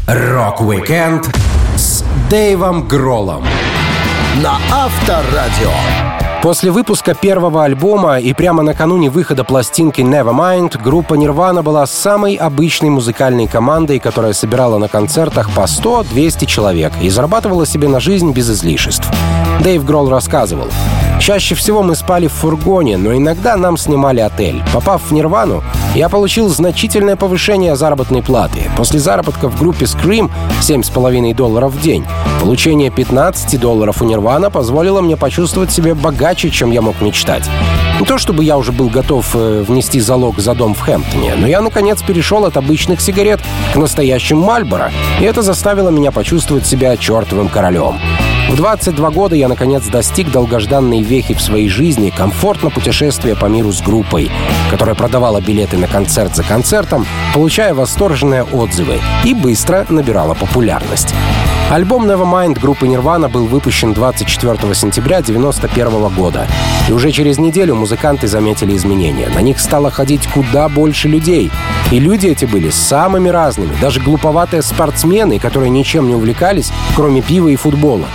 Рок-викенд 0.08 1.28
с 1.76 2.06
Дэйвом 2.30 2.88
Гроллом 2.88 3.44
на 4.42 4.58
Авторадио. 4.72 6.09
После 6.42 6.72
выпуска 6.72 7.14
первого 7.14 7.66
альбома 7.66 8.18
и 8.18 8.34
прямо 8.34 8.64
накануне 8.64 9.10
выхода 9.10 9.44
пластинки 9.44 10.00
Nevermind 10.00 10.82
группа 10.82 11.16
Nirvana 11.16 11.62
была 11.62 11.86
самой 11.86 12.36
обычной 12.36 12.90
музыкальной 12.90 13.46
командой, 13.46 14.00
которая 14.00 14.32
собирала 14.32 14.78
на 14.78 14.88
концертах 14.88 15.50
по 15.54 15.62
100-200 15.62 16.46
человек 16.46 16.94
и 17.02 17.10
зарабатывала 17.10 17.66
себе 17.66 17.90
на 17.90 18.00
жизнь 18.00 18.32
без 18.32 18.50
излишеств. 18.50 19.06
Дэйв 19.62 19.84
Гролл 19.84 20.10
рассказывал, 20.10 20.70
Чаще 21.20 21.54
всего 21.54 21.84
мы 21.84 21.96
спали 21.96 22.28
в 22.28 22.34
фургоне, 22.34 22.98
но 22.98 23.16
иногда 23.16 23.58
нам 23.58 23.78
снимали 23.78 24.22
отель. 24.22 24.64
Попав 24.74 25.02
в 25.04 25.12
Нирвану, 25.12 25.62
я 25.94 26.08
получил 26.08 26.48
значительное 26.48 27.18
повышение 27.18 27.76
заработной 27.76 28.24
платы. 28.24 28.72
После 28.78 29.00
заработка 29.00 29.50
в 29.50 29.60
группе 29.60 29.86
Scream 29.86 30.32
7,5 30.62 31.36
долларов 31.36 31.74
в 31.74 31.82
день. 31.82 32.06
Получение 32.42 32.90
15 32.90 33.60
долларов 33.60 34.02
у 34.02 34.06
Нирвана 34.06 34.50
позволило 34.50 35.02
мне 35.02 35.18
почувствовать 35.18 35.72
себя 35.72 35.94
богаче, 35.94 36.50
чем 36.50 36.72
я 36.72 36.82
мог 36.82 37.02
мечтать. 37.02 37.44
Не 38.00 38.06
то 38.06 38.18
чтобы 38.18 38.46
я 38.46 38.58
уже 38.58 38.72
был 38.72 38.90
готов 38.90 39.36
э, 39.36 39.66
внести 39.68 40.00
залог 40.00 40.40
за 40.40 40.56
дом 40.56 40.74
в 40.74 40.80
Хэмптоне, 40.80 41.36
но 41.36 41.48
я, 41.48 41.60
наконец, 41.60 42.02
перешел 42.02 42.46
от 42.46 42.56
обычных 42.56 43.02
сигарет 43.02 43.42
к 43.74 43.76
настоящим 43.76 44.38
Мальборо, 44.38 44.90
и 45.20 45.26
это 45.26 45.42
заставило 45.42 45.90
меня 45.90 46.12
почувствовать 46.12 46.66
себя 46.66 46.96
чертовым 46.96 47.50
королем. 47.50 48.00
В 48.50 48.56
22 48.56 49.12
года 49.12 49.36
я, 49.36 49.48
наконец, 49.48 49.86
достиг 49.86 50.32
долгожданной 50.32 51.04
вехи 51.04 51.36
в 51.36 51.42
своей 51.42 51.70
жизни, 51.70 52.10
комфортно 52.10 52.72
путешествия 52.72 53.36
по 53.36 53.46
миру 53.46 53.72
с 53.72 53.80
группой, 53.80 54.32
которая 54.72 54.96
продавала 54.96 55.40
билеты 55.40 55.78
на 55.78 55.88
концерт 55.88 56.36
за 56.36 56.44
концертом, 56.44 57.06
получая 57.36 57.76
восторженные 57.76 58.44
отзывы 58.44 59.00
и 59.24 59.36
быстро 59.36 59.86
набирала 59.90 60.34
популярность. 60.34 61.14
Альбом 61.70 62.10
Nevermind 62.10 62.60
группы 62.60 62.88
Nirvana 62.88 63.30
был 63.30 63.46
выпущен 63.46 63.94
24 63.94 64.74
сентября 64.74 65.18
1991 65.18 66.10
года. 66.16 66.48
И 66.88 66.92
уже 66.92 67.12
через 67.12 67.38
неделю 67.38 67.76
музыканты 67.76 68.28
заметили 68.28 68.76
изменения. 68.76 69.30
На 69.30 69.42
них 69.42 69.60
стало 69.60 69.92
ходить 69.92 70.26
куда 70.26 70.68
больше 70.68 71.08
людей. 71.08 71.52
И 71.92 72.00
люди 72.00 72.26
эти 72.26 72.46
были 72.46 72.72
самыми 72.72 73.30
разными. 73.30 73.78
Даже 73.80 74.00
глуповатые 74.00 74.64
спортсмены, 74.64 75.38
которые 75.38 75.70
ничем 75.70 76.08
не 76.08 76.16
увлекались, 76.16 76.72
кроме 76.96 77.22
пива 77.22 77.50
и 77.50 77.56
футбола. 77.56 78.08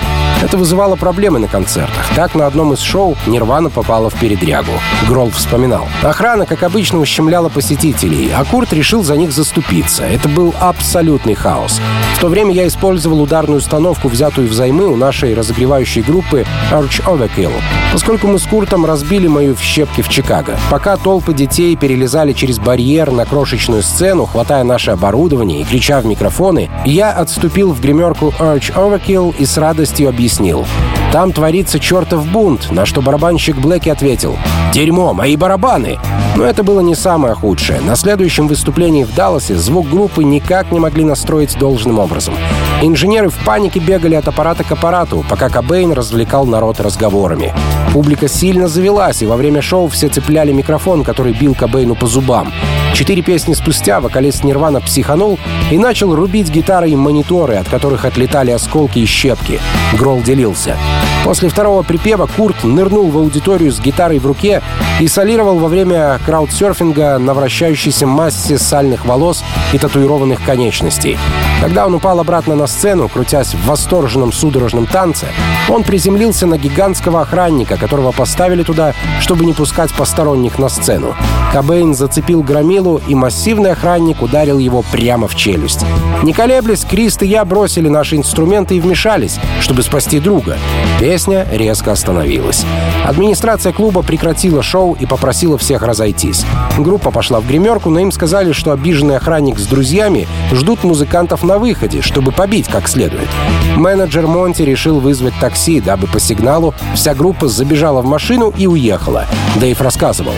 Это 0.45 0.59
вызывало 0.59 0.95
проблемы 0.95 1.39
на 1.39 1.49
концертах. 1.49 2.05
Так, 2.15 2.35
на 2.35 2.47
одном 2.47 2.75
из 2.75 2.81
шоу 2.81 3.17
Нирвана 3.27 3.71
попала 3.71 4.11
в 4.11 4.15
передрягу. 4.21 4.73
Гролл 5.09 5.31
вспоминал. 5.31 5.89
Охрана, 6.03 6.45
как 6.45 6.63
обычно, 6.63 6.99
ущемляла 6.99 7.49
посетителей, 7.49 8.31
а 8.37 8.45
Курт 8.45 8.75
решил 8.75 9.03
за 9.03 9.17
них 9.17 9.33
заступиться. 9.33 10.05
Это 10.05 10.29
был 10.29 10.55
абсолютный 10.61 11.35
хаос. 11.35 11.81
В 12.17 12.21
то 12.21 12.29
время 12.29 12.53
я 12.53 12.67
использовал 12.67 13.23
ударную 13.23 13.59
установку, 13.59 14.09
взятую 14.09 14.49
взаймы 14.49 14.87
у 14.87 14.97
нашей 14.97 15.33
разогревающей 15.33 16.03
группы 16.03 16.45
Arch 16.71 17.03
Overkill, 17.07 17.53
поскольку 17.93 18.27
мы 18.27 18.39
с 18.39 18.43
Куртом 18.43 18.85
разбили 18.85 19.29
мою 19.29 19.55
в 19.55 19.63
щепки 19.63 20.03
в 20.03 20.11
Чикаго. 20.11 20.59
Пока 20.71 20.99
толпы 20.99 21.33
детей 21.33 21.75
перелезали 21.75 22.35
через 22.35 22.59
барьер 22.59 23.13
на 23.13 23.25
крошечную 23.25 23.83
сцену, 23.83 24.27
хватая 24.27 24.63
наше 24.63 24.91
оборудование 24.91 25.63
и 25.63 25.65
крича 25.65 26.03
в 26.03 26.07
микрофоны, 26.07 26.71
я 26.85 27.13
отступил 27.13 27.73
в 27.73 27.81
гримерку 27.81 28.35
Arch 28.39 28.75
Overkill 28.75 29.35
и 29.39 29.47
с 29.47 29.57
радостью 29.57 30.11
объяснил 30.11 30.34
объяснил. 30.35 30.67
Там 31.13 31.33
творится 31.33 31.79
чертов 31.79 32.27
бунт, 32.27 32.71
на 32.71 32.87
что 32.87 33.03
барабанщик 33.03 33.57
Блэки 33.57 33.89
ответил 33.89 34.37
«Дерьмо, 34.73 35.15
мои 35.15 35.37
барабаны!» 35.37 35.99
Но 36.37 36.45
это 36.45 36.65
было 36.65 36.81
не 36.81 36.95
самое 36.95 37.35
худшее. 37.35 37.81
На 37.81 37.95
следующем 37.95 38.49
выступлении 38.49 39.05
в 39.05 39.15
Далласе 39.15 39.55
звук 39.55 39.89
группы 39.89 40.25
никак 40.25 40.73
не 40.73 40.81
могли 40.81 41.05
настроить 41.05 41.57
должным 41.59 41.99
образом. 41.99 42.35
Инженеры 42.83 43.29
в 43.29 43.37
панике 43.45 43.79
бегали 43.79 44.17
от 44.17 44.27
аппарата 44.27 44.65
к 44.65 44.73
аппарату, 44.73 45.25
пока 45.29 45.49
Кобейн 45.49 45.93
развлекал 45.93 46.45
народ 46.45 46.81
разговорами. 46.81 47.55
Публика 47.93 48.27
сильно 48.27 48.67
завелась, 48.67 49.23
и 49.23 49.27
во 49.27 49.37
время 49.37 49.63
шоу 49.63 49.87
все 49.89 50.09
цепляли 50.09 50.53
микрофон, 50.53 51.05
который 51.05 51.33
бил 51.33 51.55
Кобейну 51.55 51.95
по 51.95 52.07
зубам. 52.07 52.53
Четыре 52.95 53.23
песни 53.23 53.55
спустя 53.55 54.01
вокалист 54.01 54.45
Нирвана 54.45 54.81
психанул 54.81 55.39
и 55.71 55.79
начал 55.79 56.15
рубить 56.15 56.51
гитарой 56.51 56.95
мониторы, 56.97 57.55
от 57.55 57.69
которых 57.69 58.05
отлетали 58.05 58.51
осколки 58.51 58.99
и 58.99 59.07
щепки. 59.07 59.61
Грол 59.93 60.21
делился. 60.23 60.77
После 61.25 61.49
второго 61.49 61.83
припева 61.83 62.29
Курт 62.37 62.65
нырнул 62.65 63.09
в 63.09 63.17
аудиторию 63.17 63.73
с 63.73 63.81
гитарой 63.81 64.19
в 64.19 64.27
руке 64.27 64.63
и 65.01 65.09
солировал 65.09 65.59
во 65.59 65.69
время 65.69 66.21
краудсерфинга 66.25 67.19
на 67.19 67.35
вращающейся 67.35 68.07
массе 68.07 68.59
сальных 68.59 69.05
волос 69.05 69.45
и 69.73 69.79
татуированных 69.79 70.43
конечностей. 70.43 71.19
Когда 71.65 71.87
он 71.87 71.95
упал 71.95 72.21
обратно 72.21 72.55
на 72.55 72.67
сцену, 72.67 73.09
крутясь 73.09 73.55
в 73.55 73.67
восторженном 73.67 74.35
судорожном 74.35 74.85
танце, 74.85 75.29
он 75.71 75.83
приземлился 75.83 76.47
на 76.47 76.59
гигантского 76.59 77.23
охранника, 77.23 77.79
которого 77.79 78.13
поставили 78.13 78.63
туда, 78.63 78.93
чтобы 79.19 79.47
не 79.47 79.55
пускать 79.55 79.91
посторонних 79.95 80.59
на 80.59 80.69
сцену. 80.69 81.15
Кобейн 81.55 81.95
зацепил 81.95 82.43
громилу, 82.43 83.01
и 83.09 83.15
массивный 83.15 83.73
охранник 83.73 84.21
ударил 84.21 84.59
его 84.59 84.85
прямо 84.93 85.27
в 85.27 85.37
челюсть. 85.37 85.87
Не 86.23 86.35
колеблясь, 86.35 86.85
Крист 86.85 87.23
и 87.23 87.27
я 87.27 87.43
бросили 87.47 87.89
наши 87.89 88.17
инструменты 88.17 88.77
и 88.77 88.81
вмешались, 88.81 89.39
чтобы 89.63 89.83
спасти 89.83 90.21
друга. 90.21 90.59
Песня 91.01 91.47
резко 91.51 91.93
остановилась. 91.93 92.67
Администрация 93.07 93.73
клуба 93.73 94.03
прекратила 94.03 94.63
шоу 94.63 94.99
и 95.01 95.07
попросила 95.07 95.57
всех 95.57 95.83
разойтись. 95.83 96.45
Группа 96.77 97.11
пошла 97.11 97.41
в 97.41 97.47
гримерку, 97.47 97.89
но 97.89 98.01
им 98.01 98.13
сказали, 98.13 98.53
что 98.53 98.73
обиженный 98.73 99.17
охранник 99.17 99.59
с 99.59 99.67
друзьями 99.67 100.27
ждут 100.53 100.85
музыкантов 100.85 101.43
на 101.43 101.54
выходе, 101.59 102.03
чтобы 102.03 102.33
побить 102.33 102.69
как 102.69 102.89
следует. 102.89 103.29
Менеджер 103.77 104.27
Монти 104.27 104.63
решил 104.63 105.01
вызвать 105.01 105.35
такси, 105.41 105.81
дабы 105.81 106.07
по 106.07 106.21
сигналу 106.21 106.75
вся 106.95 107.15
группа 107.15 107.49
забежала 107.49 108.03
в 108.03 108.07
машину 108.07 108.53
и 108.57 108.67
уехала. 108.67 109.27
Дэйв 109.57 109.81
рассказывал. 109.81 110.35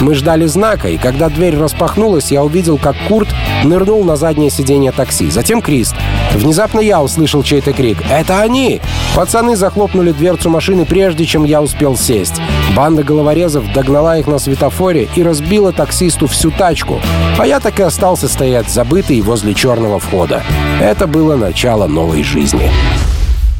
Мы 0.00 0.14
ждали 0.14 0.46
знака, 0.46 0.88
и 0.88 0.98
когда 0.98 1.28
дверь 1.28 1.56
распахнулась, 1.56 2.32
я 2.32 2.42
увидел, 2.42 2.76
как 2.76 2.96
Курт 3.08 3.28
нырнул 3.64 4.04
на 4.04 4.16
заднее 4.16 4.50
сиденье 4.50 4.90
такси. 4.92 5.30
Затем 5.30 5.62
Крист. 5.62 5.94
Внезапно 6.34 6.80
я 6.80 7.00
услышал 7.02 7.42
чей-то 7.42 7.72
крик 7.72 7.98
«Это 8.10 8.40
они!». 8.40 8.80
Пацаны 9.14 9.56
захлопнули 9.56 10.12
дверцу 10.12 10.50
машины, 10.50 10.84
прежде 10.84 11.24
чем 11.24 11.44
я 11.44 11.62
успел 11.62 11.96
сесть. 11.96 12.40
Банда 12.74 13.02
головорезов 13.02 13.72
догнала 13.72 14.18
их 14.18 14.26
на 14.26 14.38
светофоре 14.38 15.08
и 15.14 15.22
разбила 15.22 15.72
таксисту 15.72 16.26
всю 16.26 16.50
тачку. 16.50 17.00
А 17.38 17.46
я 17.46 17.60
так 17.60 17.78
и 17.78 17.82
остался 17.82 18.28
стоять 18.28 18.70
забытый 18.70 19.20
возле 19.20 19.54
черного 19.54 19.98
входа. 20.00 20.42
Это 20.80 21.06
было 21.06 21.36
начало 21.36 21.86
новой 21.86 22.22
жизни. 22.22 22.70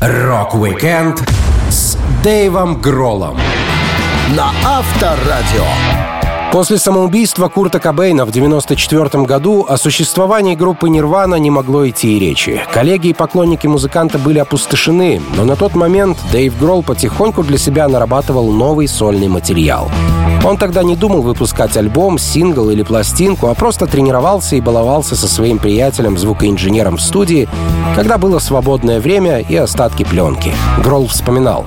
Рок-викенд 0.00 1.22
с 1.68 1.96
Дэйвом 2.24 2.80
Гроллом 2.80 3.38
на 4.36 4.50
Авторадио. 4.64 6.11
После 6.52 6.76
самоубийства 6.76 7.48
Курта 7.48 7.80
Кобейна 7.80 8.26
в 8.26 8.28
1994 8.28 9.24
году 9.24 9.64
о 9.66 9.78
существовании 9.78 10.54
группы 10.54 10.90
«Нирвана» 10.90 11.36
не 11.36 11.50
могло 11.50 11.88
идти 11.88 12.18
и 12.18 12.18
речи. 12.18 12.62
Коллеги 12.70 13.08
и 13.08 13.12
поклонники 13.14 13.66
музыканта 13.66 14.18
были 14.18 14.38
опустошены, 14.38 15.22
но 15.34 15.44
на 15.44 15.56
тот 15.56 15.74
момент 15.74 16.18
Дэйв 16.30 16.58
Гролл 16.58 16.82
потихоньку 16.82 17.42
для 17.42 17.56
себя 17.56 17.88
нарабатывал 17.88 18.52
новый 18.52 18.86
сольный 18.86 19.28
материал. 19.28 19.90
Он 20.44 20.58
тогда 20.58 20.82
не 20.82 20.94
думал 20.94 21.22
выпускать 21.22 21.74
альбом, 21.78 22.18
сингл 22.18 22.68
или 22.68 22.82
пластинку, 22.82 23.46
а 23.46 23.54
просто 23.54 23.86
тренировался 23.86 24.56
и 24.56 24.60
баловался 24.60 25.16
со 25.16 25.28
своим 25.28 25.58
приятелем-звукоинженером 25.58 26.98
в 26.98 27.00
студии, 27.00 27.48
когда 27.96 28.18
было 28.18 28.38
свободное 28.40 29.00
время 29.00 29.38
и 29.38 29.56
остатки 29.56 30.04
пленки. 30.04 30.52
Гролл 30.84 31.06
вспоминал. 31.06 31.64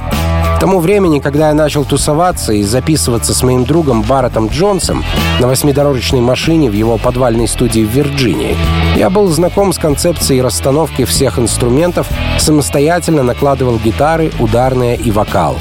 Тому 0.65 0.79
времени, 0.79 1.19
когда 1.19 1.49
я 1.49 1.53
начал 1.53 1.85
тусоваться 1.85 2.51
и 2.51 2.63
записываться 2.63 3.35
с 3.35 3.43
моим 3.43 3.65
другом 3.65 4.01
Барреттом 4.01 4.47
Джонсом 4.47 5.05
на 5.39 5.47
восьмидорожечной 5.47 6.21
машине 6.21 6.71
в 6.71 6.73
его 6.73 6.97
подвальной 6.97 7.47
студии 7.47 7.81
в 7.81 7.89
Вирджинии, 7.89 8.57
я 8.95 9.11
был 9.11 9.27
знаком 9.27 9.73
с 9.73 9.77
концепцией 9.77 10.41
расстановки 10.41 11.05
всех 11.05 11.37
инструментов, 11.37 12.07
самостоятельно 12.39 13.21
накладывал 13.21 13.77
гитары, 13.77 14.31
ударные 14.39 14.95
и 14.95 15.11
вокал. 15.11 15.55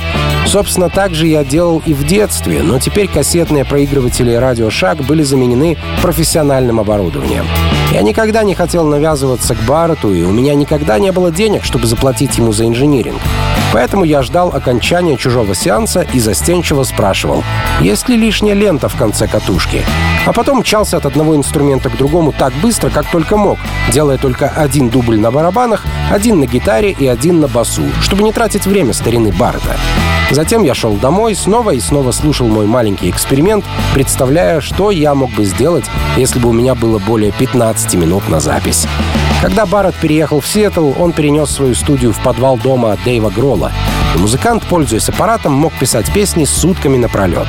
Собственно, 0.46 0.88
так 0.88 1.12
же 1.14 1.26
я 1.26 1.44
делал 1.44 1.82
и 1.84 1.92
в 1.92 2.06
детстве, 2.06 2.62
но 2.62 2.78
теперь 2.78 3.06
кассетные 3.06 3.66
проигрыватели 3.66 4.32
«Радио 4.32 4.70
Шаг» 4.70 5.02
были 5.02 5.22
заменены 5.22 5.76
профессиональным 6.00 6.80
оборудованием. 6.80 7.44
Я 7.92 8.00
никогда 8.00 8.42
не 8.42 8.54
хотел 8.54 8.86
навязываться 8.86 9.54
к 9.54 9.58
Барретту, 9.64 10.14
и 10.14 10.22
у 10.22 10.30
меня 10.30 10.54
никогда 10.54 10.98
не 10.98 11.12
было 11.12 11.30
денег, 11.30 11.62
чтобы 11.62 11.86
заплатить 11.86 12.38
ему 12.38 12.54
за 12.54 12.64
инжиниринг. 12.66 13.20
Поэтому 13.74 14.04
я 14.04 14.22
ждал 14.22 14.54
окончания 14.54 15.16
чужого 15.16 15.52
сеанса 15.52 16.02
и 16.02 16.20
застенчиво 16.20 16.84
спрашивал, 16.84 17.42
есть 17.80 18.08
ли 18.08 18.16
лишняя 18.16 18.54
лента 18.54 18.88
в 18.88 18.94
конце 18.94 19.26
катушки. 19.26 19.84
А 20.26 20.32
потом 20.32 20.60
мчался 20.60 20.98
от 20.98 21.06
одного 21.06 21.34
инструмента 21.34 21.90
к 21.90 21.96
другому 21.96 22.30
так 22.30 22.52
быстро, 22.62 22.88
как 22.88 23.10
только 23.10 23.36
мог, 23.36 23.58
делая 23.92 24.16
только 24.16 24.48
один 24.48 24.90
дубль 24.90 25.18
на 25.18 25.32
барабанах, 25.32 25.84
один 26.08 26.38
на 26.38 26.46
гитаре 26.46 26.92
и 26.92 27.08
один 27.08 27.40
на 27.40 27.48
басу, 27.48 27.82
чтобы 28.00 28.22
не 28.22 28.32
тратить 28.32 28.64
время 28.64 28.92
старины 28.92 29.32
Баррета. 29.32 29.76
Затем 30.30 30.62
я 30.62 30.72
шел 30.72 30.94
домой, 30.94 31.34
снова 31.34 31.72
и 31.72 31.80
снова 31.80 32.12
слушал 32.12 32.46
мой 32.46 32.66
маленький 32.66 33.10
эксперимент, 33.10 33.64
представляя, 33.92 34.60
что 34.60 34.92
я 34.92 35.16
мог 35.16 35.32
бы 35.32 35.44
сделать, 35.44 35.86
если 36.16 36.38
бы 36.38 36.50
у 36.50 36.52
меня 36.52 36.76
было 36.76 37.00
более 37.00 37.32
15 37.32 37.94
минут 37.94 38.28
на 38.28 38.38
запись. 38.38 38.86
Когда 39.44 39.66
Барретт 39.66 39.96
переехал 39.96 40.40
в 40.40 40.46
Сиэтл, 40.46 40.94
он 40.98 41.12
перенес 41.12 41.50
свою 41.50 41.74
студию 41.74 42.14
в 42.14 42.22
подвал 42.22 42.56
дома 42.56 42.96
Дэйва 43.04 43.28
Гролла. 43.28 43.72
И 44.14 44.18
музыкант, 44.18 44.64
пользуясь 44.70 45.10
аппаратом, 45.10 45.52
мог 45.52 45.74
писать 45.74 46.10
песни 46.14 46.46
сутками 46.46 46.96
напролет. 46.96 47.46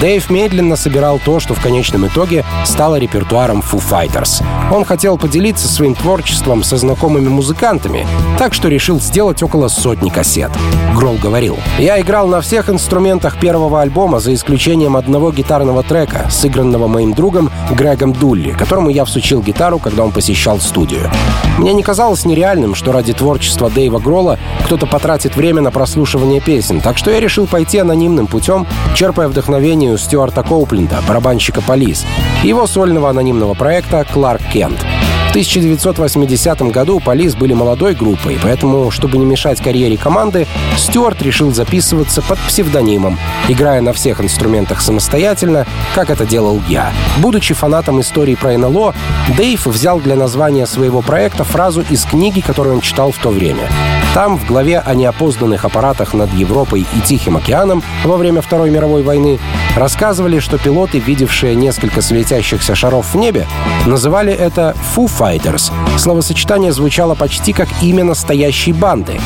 Дэйв 0.00 0.28
медленно 0.28 0.76
собирал 0.76 1.20
то, 1.24 1.40
что 1.40 1.54
в 1.54 1.60
конечном 1.60 2.06
итоге 2.06 2.44
стало 2.64 2.96
репертуаром 2.96 3.60
Foo 3.60 3.80
Fighters. 3.80 4.42
Он 4.72 4.84
хотел 4.84 5.16
поделиться 5.16 5.68
своим 5.68 5.94
творчеством 5.94 6.62
со 6.62 6.76
знакомыми 6.76 7.28
музыкантами, 7.28 8.06
так 8.38 8.54
что 8.54 8.68
решил 8.68 9.00
сделать 9.00 9.42
около 9.42 9.68
сотни 9.68 10.10
кассет. 10.10 10.50
Гролл 10.94 11.16
говорил, 11.16 11.58
«Я 11.78 12.00
играл 12.00 12.26
на 12.26 12.40
всех 12.40 12.68
инструментах 12.70 13.38
первого 13.38 13.82
альбома, 13.82 14.18
за 14.20 14.34
исключением 14.34 14.96
одного 14.96 15.30
гитарного 15.30 15.82
трека, 15.82 16.28
сыгранного 16.30 16.88
моим 16.88 17.14
другом 17.14 17.50
Грегом 17.70 18.12
Дулли, 18.12 18.50
которому 18.50 18.90
я 18.90 19.04
всучил 19.04 19.42
гитару, 19.42 19.78
когда 19.78 20.04
он 20.04 20.10
посещал 20.12 20.58
студию. 20.60 21.10
Мне 21.58 21.72
не 21.72 21.82
казалось 21.82 22.24
нереальным, 22.24 22.74
что 22.74 22.92
ради 22.92 23.12
творчества 23.12 23.70
Дэйва 23.70 24.00
Гролла 24.00 24.38
кто-то 24.64 24.86
потратит 24.86 25.36
время 25.36 25.62
на 25.62 25.70
прослушивание 25.70 26.40
песен, 26.40 26.80
так 26.80 26.98
что 26.98 27.10
я 27.10 27.20
решил 27.20 27.46
пойти 27.46 27.78
анонимным 27.78 28.26
путем, 28.26 28.66
черпая 28.94 29.28
вдохновение 29.28 29.83
у 29.90 29.98
Стюарта 29.98 30.42
Коупленда, 30.42 31.02
барабанщика 31.06 31.60
«Полис», 31.60 32.04
и 32.42 32.48
его 32.48 32.66
сольного 32.66 33.10
анонимного 33.10 33.54
проекта 33.54 34.04
«Кларк 34.12 34.42
Кент». 34.52 34.84
В 35.26 35.30
1980 35.30 36.62
году 36.70 37.00
Полис 37.00 37.34
были 37.34 37.54
молодой 37.54 37.94
группой, 37.94 38.38
поэтому, 38.40 38.92
чтобы 38.92 39.18
не 39.18 39.24
мешать 39.24 39.60
карьере 39.60 39.96
команды, 39.96 40.46
Стюарт 40.76 41.20
решил 41.22 41.52
записываться 41.52 42.22
под 42.22 42.38
псевдонимом, 42.38 43.18
играя 43.48 43.80
на 43.80 43.92
всех 43.92 44.20
инструментах 44.20 44.80
самостоятельно, 44.80 45.66
как 45.94 46.10
это 46.10 46.24
делал 46.24 46.62
я. 46.68 46.92
Будучи 47.18 47.52
фанатом 47.52 48.00
истории 48.00 48.36
про 48.36 48.56
НЛО, 48.56 48.94
Дейв 49.36 49.66
взял 49.66 49.98
для 49.98 50.14
названия 50.14 50.66
своего 50.66 51.02
проекта 51.02 51.42
фразу 51.42 51.82
из 51.90 52.04
книги, 52.04 52.40
которую 52.40 52.76
он 52.76 52.80
читал 52.80 53.10
в 53.10 53.18
то 53.18 53.30
время. 53.30 53.68
Там, 54.14 54.38
в 54.38 54.46
главе 54.46 54.78
о 54.78 54.94
неопознанных 54.94 55.64
аппаратах 55.64 56.14
над 56.14 56.32
Европой 56.34 56.82
и 56.82 57.00
Тихим 57.00 57.36
океаном 57.36 57.82
во 58.04 58.16
время 58.16 58.42
Второй 58.42 58.70
мировой 58.70 59.02
войны, 59.02 59.40
рассказывали, 59.76 60.38
что 60.38 60.56
пилоты, 60.56 61.00
видевшие 61.00 61.56
несколько 61.56 62.00
светящихся 62.00 62.76
шаров 62.76 63.12
в 63.12 63.16
небе, 63.16 63.44
называли 63.86 64.32
это 64.32 64.76
«Foo 64.94 65.10
Fighters». 65.10 65.72
Словосочетание 65.98 66.70
звучало 66.70 67.16
почти 67.16 67.52
как 67.52 67.68
имя 67.82 68.04
настоящей 68.04 68.72
банды. 68.72 69.20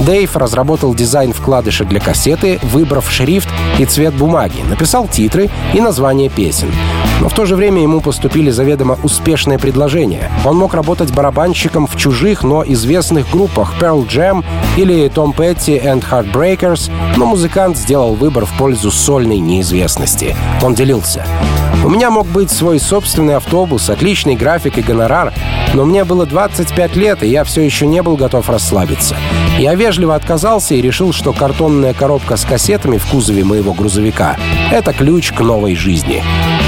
Дэйв 0.00 0.36
разработал 0.36 0.92
дизайн 0.94 1.32
вкладыша 1.32 1.84
для 1.84 2.00
кассеты, 2.00 2.58
выбрав 2.62 3.10
шрифт 3.10 3.48
и 3.78 3.86
цвет 3.86 4.12
бумаги, 4.14 4.60
написал 4.68 5.06
титры 5.06 5.48
и 5.72 5.80
название 5.80 6.28
песен. 6.28 6.68
Но 7.20 7.28
в 7.28 7.34
то 7.34 7.46
же 7.46 7.54
время 7.54 7.80
ему 7.80 8.00
поступили 8.00 8.50
заведомо 8.50 8.98
успешные 9.04 9.58
предложения. 9.58 10.30
Он 10.44 10.56
мог 10.56 10.74
работать 10.74 11.12
барабанщиком 11.12 11.86
в 11.86 11.96
чужих, 11.96 12.42
но 12.42 12.64
известных 12.66 13.30
группах 13.30 13.74
Pearl 13.80 14.04
Jam, 14.08 14.33
Jam 14.34 14.44
или 14.76 15.08
Tom 15.08 15.34
Petty 15.34 15.82
and 15.82 16.04
Heartbreakers, 16.10 16.90
но 17.16 17.26
музыкант 17.26 17.76
сделал 17.76 18.14
выбор 18.14 18.44
в 18.44 18.56
пользу 18.56 18.90
сольной 18.90 19.38
неизвестности. 19.38 20.36
Он 20.62 20.74
делился. 20.74 21.24
У 21.84 21.88
меня 21.88 22.10
мог 22.10 22.26
быть 22.26 22.50
свой 22.50 22.80
собственный 22.80 23.36
автобус, 23.36 23.90
отличный 23.90 24.36
график 24.36 24.78
и 24.78 24.82
гонорар, 24.82 25.32
но 25.74 25.84
мне 25.84 26.04
было 26.04 26.24
25 26.24 26.96
лет, 26.96 27.22
и 27.22 27.28
я 27.28 27.44
все 27.44 27.60
еще 27.62 27.86
не 27.86 28.02
был 28.02 28.16
готов 28.16 28.48
расслабиться. 28.48 29.16
Я 29.58 29.74
вежливо 29.74 30.14
отказался 30.14 30.74
и 30.74 30.80
решил, 30.80 31.12
что 31.12 31.32
картонная 31.32 31.92
коробка 31.92 32.36
с 32.36 32.44
кассетами 32.44 32.96
в 32.96 33.06
кузове 33.06 33.44
моего 33.44 33.74
грузовика— 33.74 34.36
это 34.72 34.92
ключ 34.92 35.32
к 35.32 35.40
новой 35.40 35.74
жизни. 35.74 36.22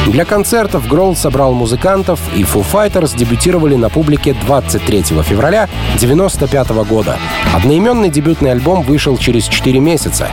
Для 0.07 0.25
концертов 0.25 0.87
Гролл 0.87 1.17
собрал 1.17 1.53
музыкантов, 1.53 2.21
и 2.35 2.43
Foo 2.43 2.65
Fighters 2.65 3.17
дебютировали 3.17 3.75
на 3.75 3.91
публике 3.91 4.35
23 4.35 5.03
февраля 5.03 5.65
1995 5.97 6.69
года. 6.89 7.19
Одноименный 7.53 8.09
дебютный 8.09 8.53
альбом 8.53 8.83
вышел 8.83 9.19
через 9.19 9.49
4 9.49 9.81
месяца. 9.81 10.29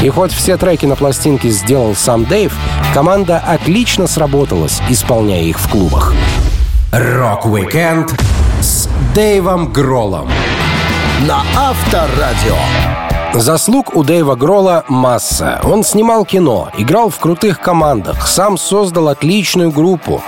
И 0.00 0.08
хоть 0.08 0.32
все 0.32 0.56
треки 0.56 0.86
на 0.86 0.94
пластинке 0.94 1.50
сделал 1.50 1.94
сам 1.96 2.24
Дэйв, 2.24 2.54
команда 2.94 3.38
отлично 3.38 4.06
сработалась, 4.06 4.80
исполняя 4.88 5.42
их 5.42 5.58
в 5.58 5.68
клубах. 5.68 6.14
Рок-викенд 6.92 8.14
с 8.60 8.88
Дэйвом 9.14 9.72
Гроллом 9.72 10.28
на 11.26 11.42
Авторадио. 11.56 13.05
Заслуг 13.38 13.94
у 13.94 14.02
Дэйва 14.02 14.34
Гролла 14.34 14.84
масса. 14.88 15.60
Он 15.62 15.84
снимал 15.84 16.24
кино, 16.24 16.70
играл 16.78 17.10
в 17.10 17.18
крутых 17.18 17.60
командах, 17.60 18.26
сам 18.26 18.56
создал 18.56 19.08
отличную 19.08 19.70
группу. 19.70 20.22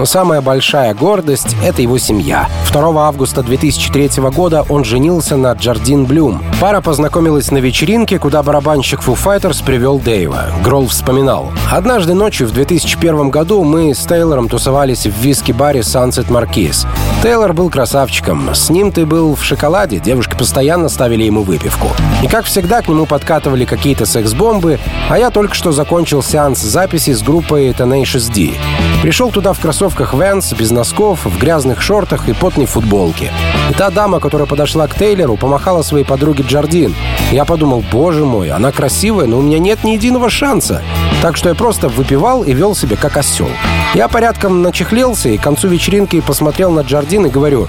Но 0.00 0.06
самая 0.06 0.40
большая 0.40 0.94
гордость— 0.94 1.54
это 1.62 1.82
его 1.82 1.98
семья. 1.98 2.48
2 2.72 3.06
августа 3.06 3.42
2003 3.42 4.30
года 4.30 4.64
он 4.70 4.82
женился 4.82 5.36
на 5.36 5.52
Джардин 5.52 6.06
Блюм. 6.06 6.42
Пара 6.58 6.80
познакомилась 6.80 7.50
на 7.50 7.58
вечеринке, 7.58 8.18
куда 8.18 8.42
барабанщик 8.42 9.00
Foo 9.00 9.14
Fighters 9.14 9.62
привел 9.62 9.98
Дэйва. 9.98 10.52
Гролл 10.64 10.86
вспоминал. 10.86 11.52
«Однажды 11.70 12.14
ночью 12.14 12.46
в 12.46 12.52
2001 12.52 13.28
году 13.28 13.62
мы 13.62 13.92
с 13.94 13.98
Тейлором 14.06 14.48
тусовались 14.48 15.06
в 15.06 15.14
виски-баре 15.20 15.80
Sunset 15.80 16.28
Marquis. 16.28 16.86
Тейлор 17.22 17.52
был 17.52 17.68
красавчиком. 17.68 18.54
С 18.54 18.70
ним 18.70 18.92
ты 18.92 19.04
был 19.04 19.34
в 19.34 19.44
шоколаде, 19.44 19.98
девушки 19.98 20.34
постоянно 20.34 20.88
ставили 20.88 21.24
ему 21.24 21.42
выпивку. 21.42 21.88
И 22.22 22.28
как 22.28 22.46
всегда 22.46 22.80
к 22.80 22.88
нему 22.88 23.04
подкатывали 23.04 23.66
какие-то 23.66 24.06
секс-бомбы, 24.06 24.78
а 25.10 25.18
я 25.18 25.28
только 25.28 25.54
что 25.54 25.70
закончил 25.70 26.22
сеанс 26.22 26.60
записи 26.60 27.12
с 27.12 27.22
группой 27.22 27.68
Tenacious 27.72 28.32
D. 28.32 28.54
Пришел 29.02 29.30
туда 29.30 29.52
в 29.52 29.58
кроссовках 29.90 30.14
Vans, 30.14 30.56
без 30.56 30.70
носков, 30.70 31.24
в 31.24 31.38
грязных 31.38 31.82
шортах 31.82 32.28
и 32.28 32.32
потной 32.32 32.66
футболке. 32.66 33.32
И 33.70 33.74
та 33.74 33.90
дама, 33.90 34.20
которая 34.20 34.46
подошла 34.46 34.86
к 34.86 34.94
Тейлору, 34.94 35.36
помахала 35.36 35.82
своей 35.82 36.04
подруге 36.04 36.44
Джардин. 36.46 36.94
Я 37.32 37.44
подумал, 37.44 37.82
боже 37.90 38.24
мой, 38.24 38.50
она 38.50 38.72
красивая, 38.72 39.26
но 39.26 39.38
у 39.38 39.42
меня 39.42 39.58
нет 39.58 39.84
ни 39.84 39.92
единого 39.92 40.30
шанса. 40.30 40.82
Так 41.22 41.36
что 41.36 41.50
я 41.50 41.54
просто 41.54 41.88
выпивал 41.88 42.42
и 42.42 42.54
вел 42.54 42.74
себя 42.74 42.96
как 42.96 43.18
осел. 43.18 43.50
Я 43.94 44.08
порядком 44.08 44.62
начехлелся 44.62 45.28
и 45.28 45.36
к 45.36 45.42
концу 45.42 45.68
вечеринки 45.68 46.20
посмотрел 46.20 46.70
на 46.70 46.80
Джардин 46.80 47.26
и 47.26 47.30
говорю, 47.30 47.68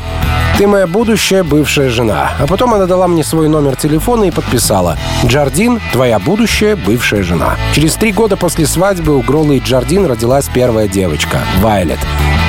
«Ты 0.57 0.67
моя 0.67 0.87
будущая 0.87 1.43
бывшая 1.43 1.89
жена». 1.89 2.31
А 2.39 2.47
потом 2.47 2.73
она 2.73 2.85
дала 2.85 3.07
мне 3.07 3.23
свой 3.23 3.49
номер 3.49 3.75
телефона 3.75 4.25
и 4.25 4.31
подписала 4.31 4.97
«Джардин, 5.25 5.81
твоя 5.91 6.19
будущая 6.19 6.77
бывшая 6.77 7.23
жена». 7.23 7.57
Через 7.73 7.95
три 7.95 8.13
года 8.13 8.37
после 8.37 8.65
свадьбы 8.65 9.17
у 9.17 9.21
Гролла 9.21 9.53
и 9.53 9.59
Джардин 9.59 10.05
родилась 10.05 10.49
первая 10.53 10.87
девочка— 10.87 11.39
Вайлет. 11.61 11.99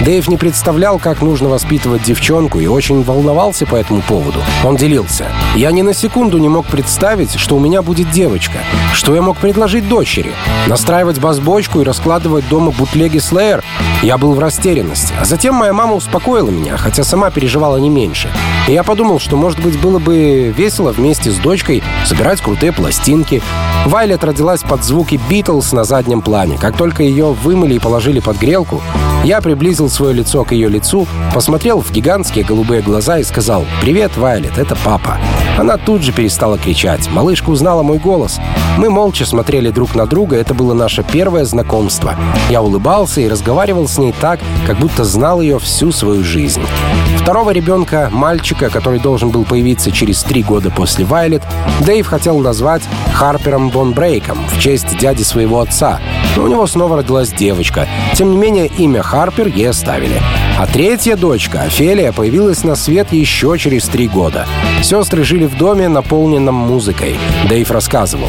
Дэйв 0.05 0.27
не 0.29 0.37
представлял, 0.37 0.99
как 0.99 1.23
нужно 1.23 1.49
воспитывать 1.49 2.03
девчонку 2.03 2.59
и 2.59 2.67
очень 2.67 3.03
волновался 3.05 3.67
по 3.67 3.77
этому 3.77 4.03
поводу. 4.03 4.41
Он 4.65 4.77
делился. 4.77 5.27
«Я 5.55 5.71
ни 5.71 5.83
на 5.83 5.95
секунду 5.95 6.39
не 6.39 6.49
мог 6.49 6.67
представить, 6.67 7.39
что 7.39 7.57
у 7.57 7.61
меня 7.61 7.83
будет 7.83 8.11
девочка. 8.11 8.59
Что 8.95 9.15
я 9.15 9.23
мог 9.23 9.39
предложить 9.39 9.89
дочери? 9.89 10.33
Настраивать 10.93 11.21
бас-бочку 11.21 11.81
и 11.81 11.85
раскладывать 11.85 12.47
дома 12.51 12.71
бутлеги 12.71 13.17
Slayer? 13.17 13.65
Я 14.03 14.19
был 14.19 14.35
в 14.35 14.39
растерянности. 14.39 15.15
А 15.19 15.25
затем 15.25 15.55
моя 15.55 15.73
мама 15.73 15.95
успокоила 15.95 16.51
меня, 16.51 16.77
хотя 16.77 17.03
сама 17.03 17.31
переживала 17.31 17.79
не 17.79 17.89
меньше. 17.89 18.29
И 18.69 18.73
я 18.73 18.83
подумал, 18.83 19.19
что, 19.19 19.39
может 19.39 19.59
быть, 19.59 19.81
было 19.81 19.99
бы 19.99 20.53
весело 20.55 20.93
вместе 20.93 21.31
с 21.31 21.37
дочкой 21.39 21.83
собирать 22.05 22.43
крутые 22.43 22.73
пластинки. 22.73 23.43
Вайлет 23.87 24.23
родилась 24.23 24.61
под 24.61 24.85
звуки 24.85 25.19
Битлз 25.31 25.73
на 25.73 25.85
заднем 25.85 26.21
плане. 26.21 26.59
Как 26.59 26.77
только 26.77 27.03
ее 27.03 27.33
вымыли 27.33 27.77
и 27.77 27.79
положили 27.79 28.21
под 28.21 28.37
грелку, 28.37 28.83
я 29.25 29.41
приблизил 29.41 29.89
свое 29.89 30.13
лицо 30.13 30.45
к 30.45 30.53
ее 30.53 30.69
лицу, 30.69 31.09
посмотрел 31.33 31.81
в 31.81 31.91
гигантские 31.91 32.45
голубые 32.45 32.83
глаза 32.83 33.19
и 33.19 33.25
сказал 33.25 33.65
«Привет, 33.81 34.19
Вайлет, 34.19 34.59
это 34.59 34.77
папа». 34.85 35.17
Она 35.57 35.79
тут 35.79 36.03
же 36.03 36.13
перестала 36.13 36.59
кричать. 36.59 37.09
Малышка 37.11 37.49
узнала 37.49 37.83
мой 37.83 37.97
голос. 37.97 38.39
Мы 38.79 38.89
молча 38.89 39.27
смотрели 39.27 39.71
друг 39.71 39.95
на 39.95 40.07
друга, 40.07 40.37
это 40.37 40.55
было 40.55 40.73
наше 40.73 41.03
первое 41.03 41.45
знакомство. 41.45 42.15
Я 42.49 42.63
улыбался 42.63 43.21
и 43.21 43.29
разговаривал 43.29 43.87
с 43.87 43.99
ней 43.99 44.15
так, 44.19 44.41
как 44.67 44.79
будто 44.79 45.05
знал 45.05 45.41
ее 45.41 45.59
всю 45.59 45.93
свою 45.93 46.25
жизнь. 46.25 46.63
Второго 47.19 47.51
ребенка, 47.51 48.09
мальчика, 48.11 48.71
который 48.71 48.99
должен 48.99 49.31
был 49.31 49.45
появиться 49.45 49.93
через 49.93 50.23
три 50.23 50.43
года 50.43 50.71
после 50.71 51.05
Вайлет, 51.05 51.43
Дэйв 51.81 52.07
хотел 52.07 52.39
назвать 52.39 52.83
Харпером 53.13 53.69
Бон 53.69 53.93
Брейком 53.93 54.39
в 54.49 54.59
честь 54.59 54.97
дяди 54.99 55.23
своего 55.23 55.61
отца. 55.61 56.01
Но 56.37 56.45
у 56.45 56.49
него 56.49 56.67
снова 56.67 56.97
родилась 56.97 57.31
девочка. 57.31 57.87
Тем 58.15 58.31
не 58.31 58.37
менее, 58.37 58.67
имя 58.67 59.03
Харпер 59.03 59.49
ей 59.49 59.69
оставили. 59.69 60.21
А 60.63 60.67
третья 60.69 61.17
дочка, 61.17 61.63
Офелия, 61.63 62.13
появилась 62.13 62.63
на 62.63 62.77
свет 62.77 63.13
еще 63.13 63.59
через 63.59 63.89
три 63.89 64.07
года. 64.07 64.47
Сестры 64.81 65.25
жили 65.25 65.47
в 65.47 65.59
доме, 65.59 65.89
наполненном 65.89 66.55
музыкой. 66.55 67.17
Дэйв 67.49 67.69
рассказывал. 67.73 68.29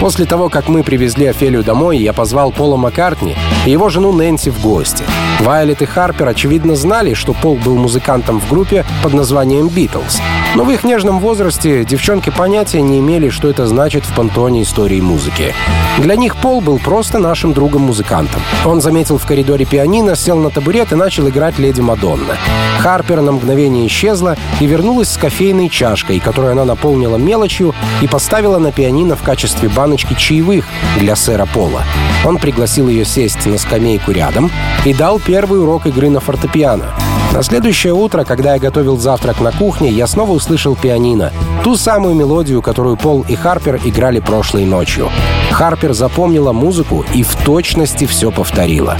После 0.00 0.26
того, 0.26 0.48
как 0.48 0.68
мы 0.68 0.84
привезли 0.84 1.26
Офелию 1.26 1.64
домой, 1.64 1.98
я 1.98 2.12
позвал 2.12 2.52
Пола 2.52 2.76
Маккартни 2.76 3.36
и 3.66 3.70
его 3.72 3.88
жену 3.88 4.12
Нэнси 4.12 4.50
в 4.50 4.62
гости. 4.62 5.02
Вайлет 5.40 5.82
и 5.82 5.86
Харпер, 5.86 6.28
очевидно, 6.28 6.76
знали, 6.76 7.14
что 7.14 7.32
Пол 7.32 7.56
был 7.56 7.76
музыкантом 7.76 8.40
в 8.40 8.48
группе 8.48 8.84
под 9.02 9.12
названием 9.14 9.68
«Битлз». 9.68 10.20
Но 10.54 10.64
в 10.64 10.70
их 10.70 10.84
нежном 10.84 11.18
возрасте 11.18 11.84
девчонки 11.84 12.30
понятия 12.30 12.80
не 12.80 13.00
имели, 13.00 13.28
что 13.28 13.48
это 13.48 13.66
значит 13.66 14.04
в 14.04 14.14
пантоне 14.14 14.62
истории 14.62 15.00
музыки. 15.00 15.52
Для 15.98 16.16
них 16.16 16.36
Пол 16.36 16.60
был 16.60 16.78
просто 16.78 17.18
нашим 17.18 17.52
другом-музыкантом. 17.52 18.40
Он 18.64 18.80
заметил 18.80 19.18
в 19.18 19.26
коридоре 19.26 19.64
пианино, 19.64 20.14
сел 20.14 20.36
на 20.36 20.50
табурет 20.50 20.92
и 20.92 20.96
начал 20.96 21.28
играть 21.28 21.58
«Леди 21.58 21.80
Мадонна». 21.80 22.36
Харпер 22.78 23.20
на 23.20 23.32
мгновение 23.32 23.86
исчезла 23.88 24.36
и 24.60 24.66
вернулась 24.66 25.10
с 25.10 25.16
кофейной 25.16 25.68
чашкой, 25.68 26.20
которую 26.20 26.52
она 26.52 26.64
наполнила 26.64 27.16
мелочью 27.16 27.74
и 28.00 28.06
поставила 28.06 28.58
на 28.58 28.70
пианино 28.70 29.16
в 29.16 29.22
качестве 29.22 29.68
баночки 29.88 30.12
чаевых 30.12 30.66
для 30.98 31.16
сэра 31.16 31.46
Пола. 31.46 31.82
Он 32.22 32.36
пригласил 32.36 32.88
ее 32.88 33.06
сесть 33.06 33.46
на 33.46 33.56
скамейку 33.56 34.10
рядом 34.10 34.50
и 34.84 34.92
дал 34.92 35.18
первый 35.18 35.62
урок 35.62 35.86
игры 35.86 36.10
на 36.10 36.20
фортепиано. 36.20 36.94
На 37.32 37.42
следующее 37.42 37.92
утро, 37.92 38.24
когда 38.24 38.54
я 38.54 38.58
готовил 38.58 38.98
завтрак 38.98 39.40
на 39.40 39.52
кухне, 39.52 39.90
я 39.90 40.06
снова 40.06 40.32
услышал 40.32 40.74
пианино. 40.74 41.32
Ту 41.62 41.76
самую 41.76 42.14
мелодию, 42.14 42.62
которую 42.62 42.96
Пол 42.96 43.24
и 43.28 43.36
Харпер 43.36 43.80
играли 43.84 44.18
прошлой 44.18 44.64
ночью. 44.64 45.10
Харпер 45.50 45.92
запомнила 45.92 46.52
музыку 46.52 47.04
и 47.14 47.22
в 47.22 47.36
точности 47.44 48.06
все 48.06 48.30
повторила. 48.30 48.96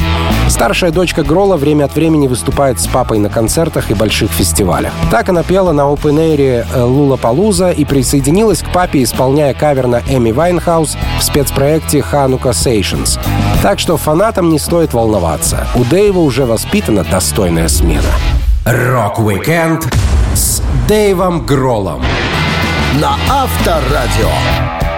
Старшая 0.48 0.90
дочка 0.90 1.22
Грола 1.22 1.56
время 1.56 1.84
от 1.84 1.94
времени 1.94 2.26
выступает 2.26 2.80
с 2.80 2.86
папой 2.86 3.18
на 3.18 3.28
концертах 3.28 3.90
и 3.90 3.94
больших 3.94 4.30
фестивалях. 4.30 4.92
Так 5.10 5.28
она 5.28 5.42
пела 5.42 5.72
на 5.72 5.82
Open 5.82 6.16
Air 6.16 6.84
Lollapalooza 6.84 7.70
и 7.70 7.84
присоединилась 7.84 8.62
к 8.62 8.72
папе, 8.72 9.02
исполняя 9.02 9.54
кавер 9.54 9.86
на 9.86 10.00
Эми 10.08 10.32
Вайнхаус 10.32 10.96
в 11.18 11.22
спецпроекте 11.22 12.02
Hanukkah 12.02 12.52
Sessions. 12.52 13.18
Так 13.62 13.78
что 13.78 13.96
фанатам 13.96 14.50
не 14.50 14.58
стоит 14.58 14.94
волноваться. 14.94 15.66
У 15.74 15.84
Дэйва 15.84 16.20
уже 16.20 16.46
воспитана 16.46 17.04
достойная 17.04 17.68
смена. 17.68 18.17
Рок-викенд 18.70 19.88
с 20.34 20.60
Дэйвом 20.86 21.46
Гроллом 21.46 22.02
на 23.00 23.16
Авторадио. 23.30 24.28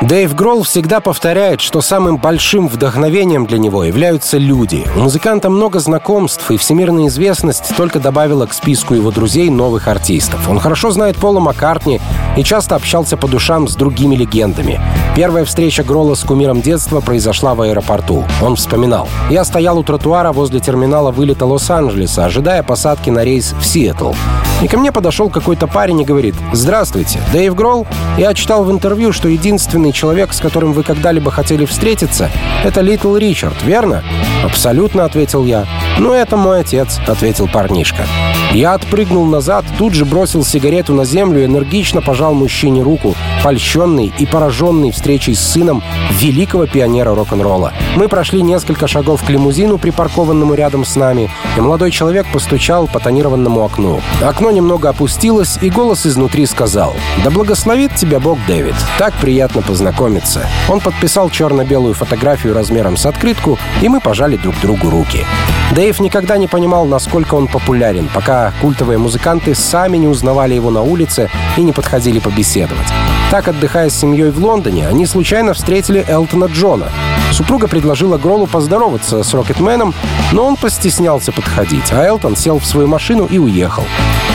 Дэйв 0.03 0.35
Гролл 0.35 0.65
всегда 0.65 0.99
повторяет, 0.99 1.61
что 1.61 1.81
самым 1.81 2.17
большим 2.17 2.67
вдохновением 2.67 3.47
для 3.47 3.59
него 3.59 3.85
являются 3.85 4.39
люди. 4.39 4.85
У 4.97 5.01
музыканта 5.01 5.51
много 5.51 5.79
знакомств, 5.79 6.51
и 6.51 6.57
всемирная 6.57 7.07
известность 7.07 7.77
только 7.77 8.01
добавила 8.01 8.47
к 8.47 8.55
списку 8.55 8.95
его 8.95 9.13
друзей 9.13 9.51
новых 9.51 9.87
артистов. 9.87 10.49
Он 10.49 10.59
хорошо 10.59 10.91
знает 10.91 11.17
Пола 11.17 11.39
Маккартни 11.39 12.01
и 12.41 12.43
часто 12.43 12.75
общался 12.75 13.19
по 13.19 13.29
душам 13.29 13.69
с 13.69 13.77
другими 13.77 14.17
легендами. 14.17 14.81
Первая 15.15 15.45
встреча 15.45 15.83
Гролла 15.83 16.15
с 16.15 16.25
кумиром 16.25 16.63
детства 16.63 17.01
произошла 17.01 17.55
в 17.55 17.61
аэропорту. 17.61 18.25
Он 18.41 18.57
вспоминал. 18.57 19.11
«Я 19.29 19.45
стоял 19.45 19.79
у 19.79 19.83
тротуара 19.83 20.33
возле 20.33 20.59
терминала 20.59 21.11
вылета 21.11 21.45
Лос-Анджелеса, 21.45 22.25
ожидая 22.25 22.63
посадки 22.63 23.11
на 23.11 23.25
рейс 23.25 23.55
в 23.61 23.67
Сиэтл. 23.67 24.15
И 24.63 24.69
ко 24.69 24.79
мне 24.79 24.91
подошел 24.91 25.29
какой-то 25.29 25.67
парень 25.67 26.01
и 26.01 26.05
говорит, 26.05 26.35
«Здравствуйте, 26.55 27.21
Дэйв 27.31 27.55
Гролл? 27.55 27.87
Я 28.17 28.33
читал 28.33 28.65
в 28.65 28.71
интервью, 28.71 29.13
что 29.13 29.29
единственный 29.29 29.93
человек, 29.93 30.33
с 30.33 30.41
которым 30.41 30.73
вы 30.73 30.83
когда-либо 30.83 31.31
хотели 31.31 31.67
встретиться, 31.67 32.31
это 32.65 32.81
Литл 32.81 33.17
Ричард, 33.17 33.63
верно?» 33.63 34.03
«Абсолютно»,— 34.45 35.05
ответил 35.07 35.45
я. 35.45 35.67
«Ну, 35.99 36.13
это 36.13 36.37
мой 36.37 36.61
отец»,— 36.61 36.99
ответил 37.07 37.49
парнишка. 37.49 38.07
Я 38.53 38.75
отпрыгнул 38.75 39.27
назад, 39.27 39.65
тут 39.79 39.95
же 39.95 40.05
бросил 40.05 40.45
сигарету 40.45 40.93
на 40.93 41.05
землю 41.05 41.43
и 41.43 41.45
энергично 41.45 42.03
пожал 42.03 42.35
мужчине 42.35 42.83
руку, 42.83 43.15
польщенный 43.45 44.13
и 44.19 44.27
пораженный 44.27 44.91
встречей 44.91 45.37
с 45.37 45.41
сыном 45.41 45.85
великого 46.19 46.67
пионера 46.67 47.15
рок-н-ролла. 47.15 47.73
Мы 47.95 48.09
прошли 48.09 48.43
несколько 48.43 48.89
шагов 48.89 49.23
к 49.23 49.31
лимузину, 49.31 49.79
припаркованному 49.79 50.55
рядом 50.55 50.85
с 50.85 50.97
нами, 50.97 51.31
и 51.57 51.61
молодой 51.61 51.93
человек 51.93 52.27
постучал 52.33 52.89
по 52.89 52.99
тонированному 52.99 53.65
окну. 53.65 54.01
Окно 54.21 54.51
немного 54.51 54.89
опустилось, 54.89 55.59
и 55.63 55.71
голос 55.71 56.05
изнутри 56.05 56.45
сказал 56.47 56.95
«Да 57.23 57.31
благословит 57.31 57.95
тебя 57.95 58.19
Бог, 58.19 58.39
Дэвид. 58.49 58.75
Так 58.99 59.15
приятно 59.15 59.63
познакомиться». 59.63 60.45
Он 60.69 60.81
подписал 60.81 61.31
черно-белую 61.31 61.95
фотографию 61.95 62.53
размером 62.53 62.97
с 62.97 63.07
открытку, 63.07 63.59
и 63.81 63.89
мы 63.89 64.01
пожали 64.01 64.30
друг 64.37 64.59
другу 64.61 64.91
руки. 64.91 65.25
Дэйв 65.73 66.01
никогда 66.01 66.37
не 66.37 66.49
понимал, 66.49 66.85
насколько 66.85 67.35
он 67.35 67.47
популярен, 67.47 68.09
пока 68.13 68.53
культовые 68.61 68.99
музыканты 68.99 69.55
сами 69.55 69.97
не 69.97 70.09
узнавали 70.09 70.55
его 70.55 70.71
на 70.71 70.83
улице 70.83 71.31
и 71.57 71.63
не 71.63 71.73
подходили 71.73 72.19
побеседовать. 72.19 72.89
Так, 73.31 73.47
отдыхая 73.47 73.91
с 73.91 73.95
семьей 73.95 74.31
в 74.31 74.45
Лондоне, 74.45 74.89
они 74.89 75.07
случайно 75.07 75.55
встретили 75.55 76.05
Элтона 76.09 76.47
Джона. 76.47 76.89
Супруга 77.31 77.69
предложила 77.69 78.19
Гролу 78.19 78.49
поздороваться 78.49 79.23
с 79.23 79.33
Рокетменом, 79.33 79.95
но 80.33 80.45
он 80.45 80.57
постеснялся 80.57 81.31
подходить, 81.31 81.93
а 81.93 82.05
Элтон 82.05 82.35
сел 82.35 82.59
в 82.59 82.67
свою 82.67 82.89
машину 82.89 83.27
и 83.27 83.39
уехал. 83.39 83.85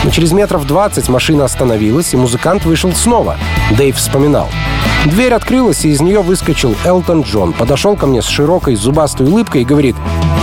Но 0.05 0.11
через 0.11 0.31
метров 0.31 0.65
20 0.65 1.09
машина 1.09 1.43
остановилась, 1.43 2.13
и 2.13 2.17
музыкант 2.17 2.63
вышел 2.63 2.93
снова. 2.93 3.37
Дэйв 3.71 3.97
вспоминал. 3.97 4.49
Дверь 5.05 5.33
открылась, 5.33 5.85
и 5.85 5.89
из 5.89 6.01
нее 6.01 6.21
выскочил 6.21 6.75
Элтон 6.83 7.21
Джон. 7.21 7.53
Подошел 7.53 7.95
ко 7.95 8.07
мне 8.07 8.23
с 8.23 8.27
широкой 8.27 8.75
зубастой 8.75 9.27
улыбкой 9.27 9.61
и 9.61 9.65
говорит 9.65 9.84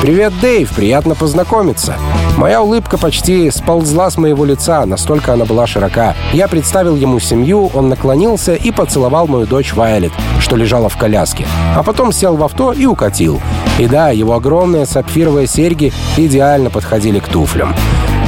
«Привет, 0.02 0.32
Дэйв, 0.40 0.70
приятно 0.70 1.14
познакомиться». 1.14 1.96
Моя 2.36 2.62
улыбка 2.62 2.98
почти 2.98 3.50
сползла 3.50 4.10
с 4.10 4.16
моего 4.16 4.44
лица, 4.44 4.84
настолько 4.86 5.32
она 5.32 5.44
была 5.44 5.66
широка. 5.66 6.14
Я 6.32 6.48
представил 6.48 6.96
ему 6.96 7.18
семью, 7.20 7.70
он 7.74 7.88
наклонился 7.88 8.54
и 8.54 8.70
поцеловал 8.70 9.26
мою 9.26 9.46
дочь 9.46 9.74
Вайлет, 9.74 10.12
что 10.40 10.56
лежала 10.56 10.88
в 10.88 10.96
коляске. 10.96 11.46
А 11.76 11.82
потом 11.82 12.12
сел 12.12 12.36
в 12.36 12.42
авто 12.42 12.72
и 12.72 12.86
укатил. 12.86 13.40
И 13.78 13.86
да, 13.86 14.10
его 14.10 14.34
огромные 14.34 14.86
сапфировые 14.86 15.46
серьги 15.46 15.92
идеально 16.16 16.70
подходили 16.70 17.18
к 17.18 17.28
туфлям. 17.28 17.74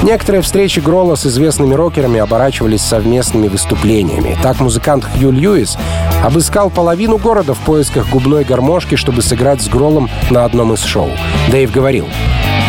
Некоторые 0.05 0.43
встречи 0.43 0.81
Гролла 0.81 1.15
с 1.15 1.25
известными 1.25 1.73
рокерами 1.73 2.21
оборачивались 2.21 2.83
совместными 2.83 3.49
выступлениями. 3.49 4.37
Так 4.43 4.61
музыкант 4.61 5.07
Хью 5.07 5.31
Льюис 5.31 5.79
обыскал 6.23 6.69
половину 6.69 7.17
города 7.17 7.55
в 7.55 7.59
поисках 7.61 8.11
губной 8.11 8.45
гармошки, 8.45 8.97
чтобы 8.97 9.23
сыграть 9.23 9.63
с 9.63 9.69
Гроллом 9.69 10.11
на 10.29 10.45
одном 10.45 10.75
из 10.75 10.83
шоу. 10.83 11.09
Дэйв 11.51 11.73
говорил, 11.73 12.07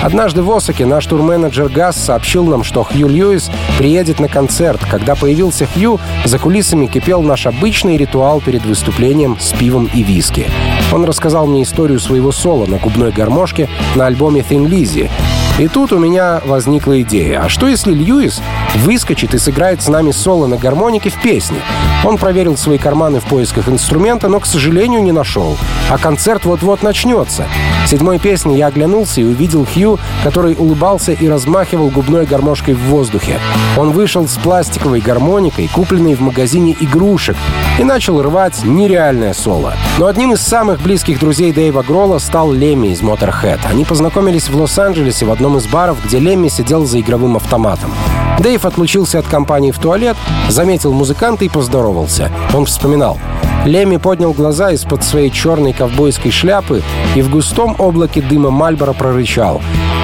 Однажды 0.02 0.44
в 0.44 0.52
Осаке 0.52 0.86
наш 0.86 1.06
турменеджер 1.08 1.68
Газ 1.68 1.98
сообщил 1.98 2.46
нам, 2.46 2.64
что 2.64 2.84
Хью 2.84 3.10
Льюис 3.10 3.52
приедет 3.78 4.22
на 4.22 4.30
концерт. 4.30 4.80
Когда 4.90 5.16
появился 5.16 5.66
Хью, 5.66 6.00
за 6.24 6.40
кулисами 6.40 6.86
кипел 6.86 7.22
наш 7.22 7.48
обычный 7.48 7.98
ритуал 7.98 8.40
перед 8.40 8.64
выступлением 8.64 9.38
с 9.42 9.52
пивом 9.52 9.90
и 9.94 10.04
виски. 10.04 10.48
Он 10.94 11.04
рассказал 11.04 11.48
мне 11.48 11.64
историю 11.64 12.00
своего 12.00 12.32
соло 12.32 12.66
на 12.66 12.78
губной 12.78 13.12
гармошке 13.12 13.68
на 13.96 14.06
альбоме 14.06 14.40
Thin 14.48 14.70
Lizzy, 14.70 15.10
и 15.58 15.70
тут 15.70 15.94
у 15.94 16.00
меня 16.00 16.42
возникла 16.46 17.02
идея. 17.02 17.42
А 17.44 17.50
что 17.50 17.68
если 17.68 17.94
Льюис 17.94 18.42
выскочит 18.76 19.34
и 19.34 19.38
сыграет 19.38 19.82
с 19.82 19.88
нами 19.88 20.12
соло 20.12 20.48
на 20.48 20.58
гармонике 20.58 21.10
в 21.10 21.22
песне? 21.22 21.60
Он 22.04 22.18
проверил 22.18 22.58
свои 22.58 22.78
карманы 22.78 23.22
в 23.22 23.24
поисках 23.24 23.70
инструмента, 23.70 24.28
но, 24.28 24.42
к 24.42 24.46
сожалению, 24.46 25.02
не 25.02 25.14
нашел. 25.14 25.58
А 25.90 25.98
концерт 25.98 26.44
вот-вот 26.44 26.84
начнется. 26.84 27.48
В 27.86 27.90
седьмой 27.90 28.20
песне 28.20 28.58
я 28.58 28.68
оглянулся 28.68 29.22
и 29.22 29.24
увидел 29.24 29.66
Хью, 29.66 29.98
который 30.24 30.56
улыбался 30.56 31.14
и 31.14 31.28
размахивал 31.30 31.90
губной 31.90 32.26
гармошкой 32.26 32.74
в 32.74 32.82
воздухе. 32.90 33.40
Он 33.78 33.92
вышел 33.92 34.28
с 34.28 34.38
пластиковой 34.38 35.00
гармоникой, 35.00 35.70
купленной 35.74 36.16
в 36.16 36.22
магазине 36.22 36.76
игрушек, 36.80 37.38
и 37.80 37.84
начал 37.84 38.22
рвать 38.22 38.64
нереальное 38.64 39.34
соло. 39.34 39.74
Но 40.00 40.08
одним 40.08 40.34
из 40.34 40.42
самых 40.42 40.82
близких 40.82 41.20
друзей 41.20 41.54
Дэйва 41.54 41.84
Гролла 41.84 42.20
стал 42.20 42.52
Лемми 42.52 42.88
из 42.88 43.02
Motorhead. 43.02 43.60
Они 43.70 43.86
познакомились 43.86 44.50
в 44.50 44.60
Лос-Анджелесе 44.60 45.26
в 45.26 45.32
одном 45.32 45.45
одном 45.46 45.60
из 45.60 45.68
баров, 45.68 46.04
где 46.04 46.18
Лемми 46.18 46.48
сидел 46.48 46.86
за 46.86 47.00
игровым 47.00 47.36
автоматом. 47.36 47.92
Дэйв 48.40 48.66
отлучился 48.66 49.20
от 49.20 49.28
компании 49.28 49.72
в 49.72 49.80
туалет, 49.80 50.18
заметил 50.50 50.94
музыканта 50.94 51.46
и 51.46 51.50
поздоровался. 51.50 52.32
Он 52.54 52.66
вспоминал. 52.66 53.18
Лемми 53.66 53.98
поднял 53.98 54.32
глаза 54.34 54.72
из-под 54.72 55.04
своей 55.04 55.32
черной 55.32 55.74
ковбойской 55.74 56.32
шляпы 56.32 56.84
и 57.16 57.22
в 57.22 57.30
густом 57.30 57.76
облаке 57.80 58.22
дыма 58.22 58.52
Мальборо 58.52 58.94
прорычал. 58.94 59.62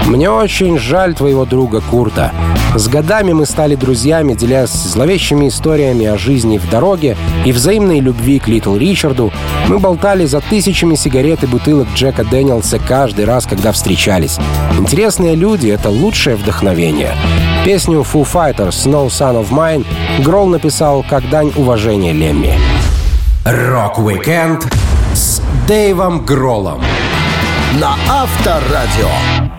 «Мне 0.08 0.32
очень 0.32 0.80
жаль 0.80 1.14
твоего 1.14 1.46
друга 1.46 1.82
Курта. 1.82 2.32
С 2.74 2.88
годами 2.88 3.34
мы 3.34 3.46
стали 3.46 3.76
друзьями, 3.76 4.34
делясь 4.34 4.72
зловещими 4.72 5.50
историями 5.50 6.06
о 6.06 6.18
жизни 6.18 6.58
в 6.58 6.70
дороге 6.70 7.18
и 7.46 7.52
взаимной 7.52 8.00
любви 8.00 8.40
к 8.40 8.48
Литл 8.48 8.76
Ричарду. 8.78 9.32
Мы 9.68 9.78
болтали 9.78 10.26
за 10.26 10.40
тысячами 10.40 10.96
сигарет 10.96 11.44
и 11.44 11.48
бутылок 11.48 11.88
Джека 11.94 12.24
Дэниелса 12.24 12.80
каждый 12.80 13.26
раз, 13.26 13.46
когда 13.46 13.72
встречались. 13.74 14.40
Интересные 14.80 15.36
люди— 15.36 15.68
это 15.70 15.90
лучшее 15.90 16.38
вдохновение. 16.38 17.14
Песню 17.64 18.00
Foo 18.02 18.24
Fighters 18.26 18.88
«No 18.88 19.08
Son 19.08 19.36
of 19.36 19.52
Mine» 19.52 19.86
Гролл 20.24 20.48
написал 20.48 21.06
как 21.08 21.30
дань 21.30 21.52
уважения 21.56 22.12
Лемми. 22.12 22.58
Рок-викенд 23.46 24.68
с 25.14 25.42
Дэйвом 25.68 26.26
Гроллом 26.26 26.82
на 27.80 27.96
Авторадио. 28.10 29.51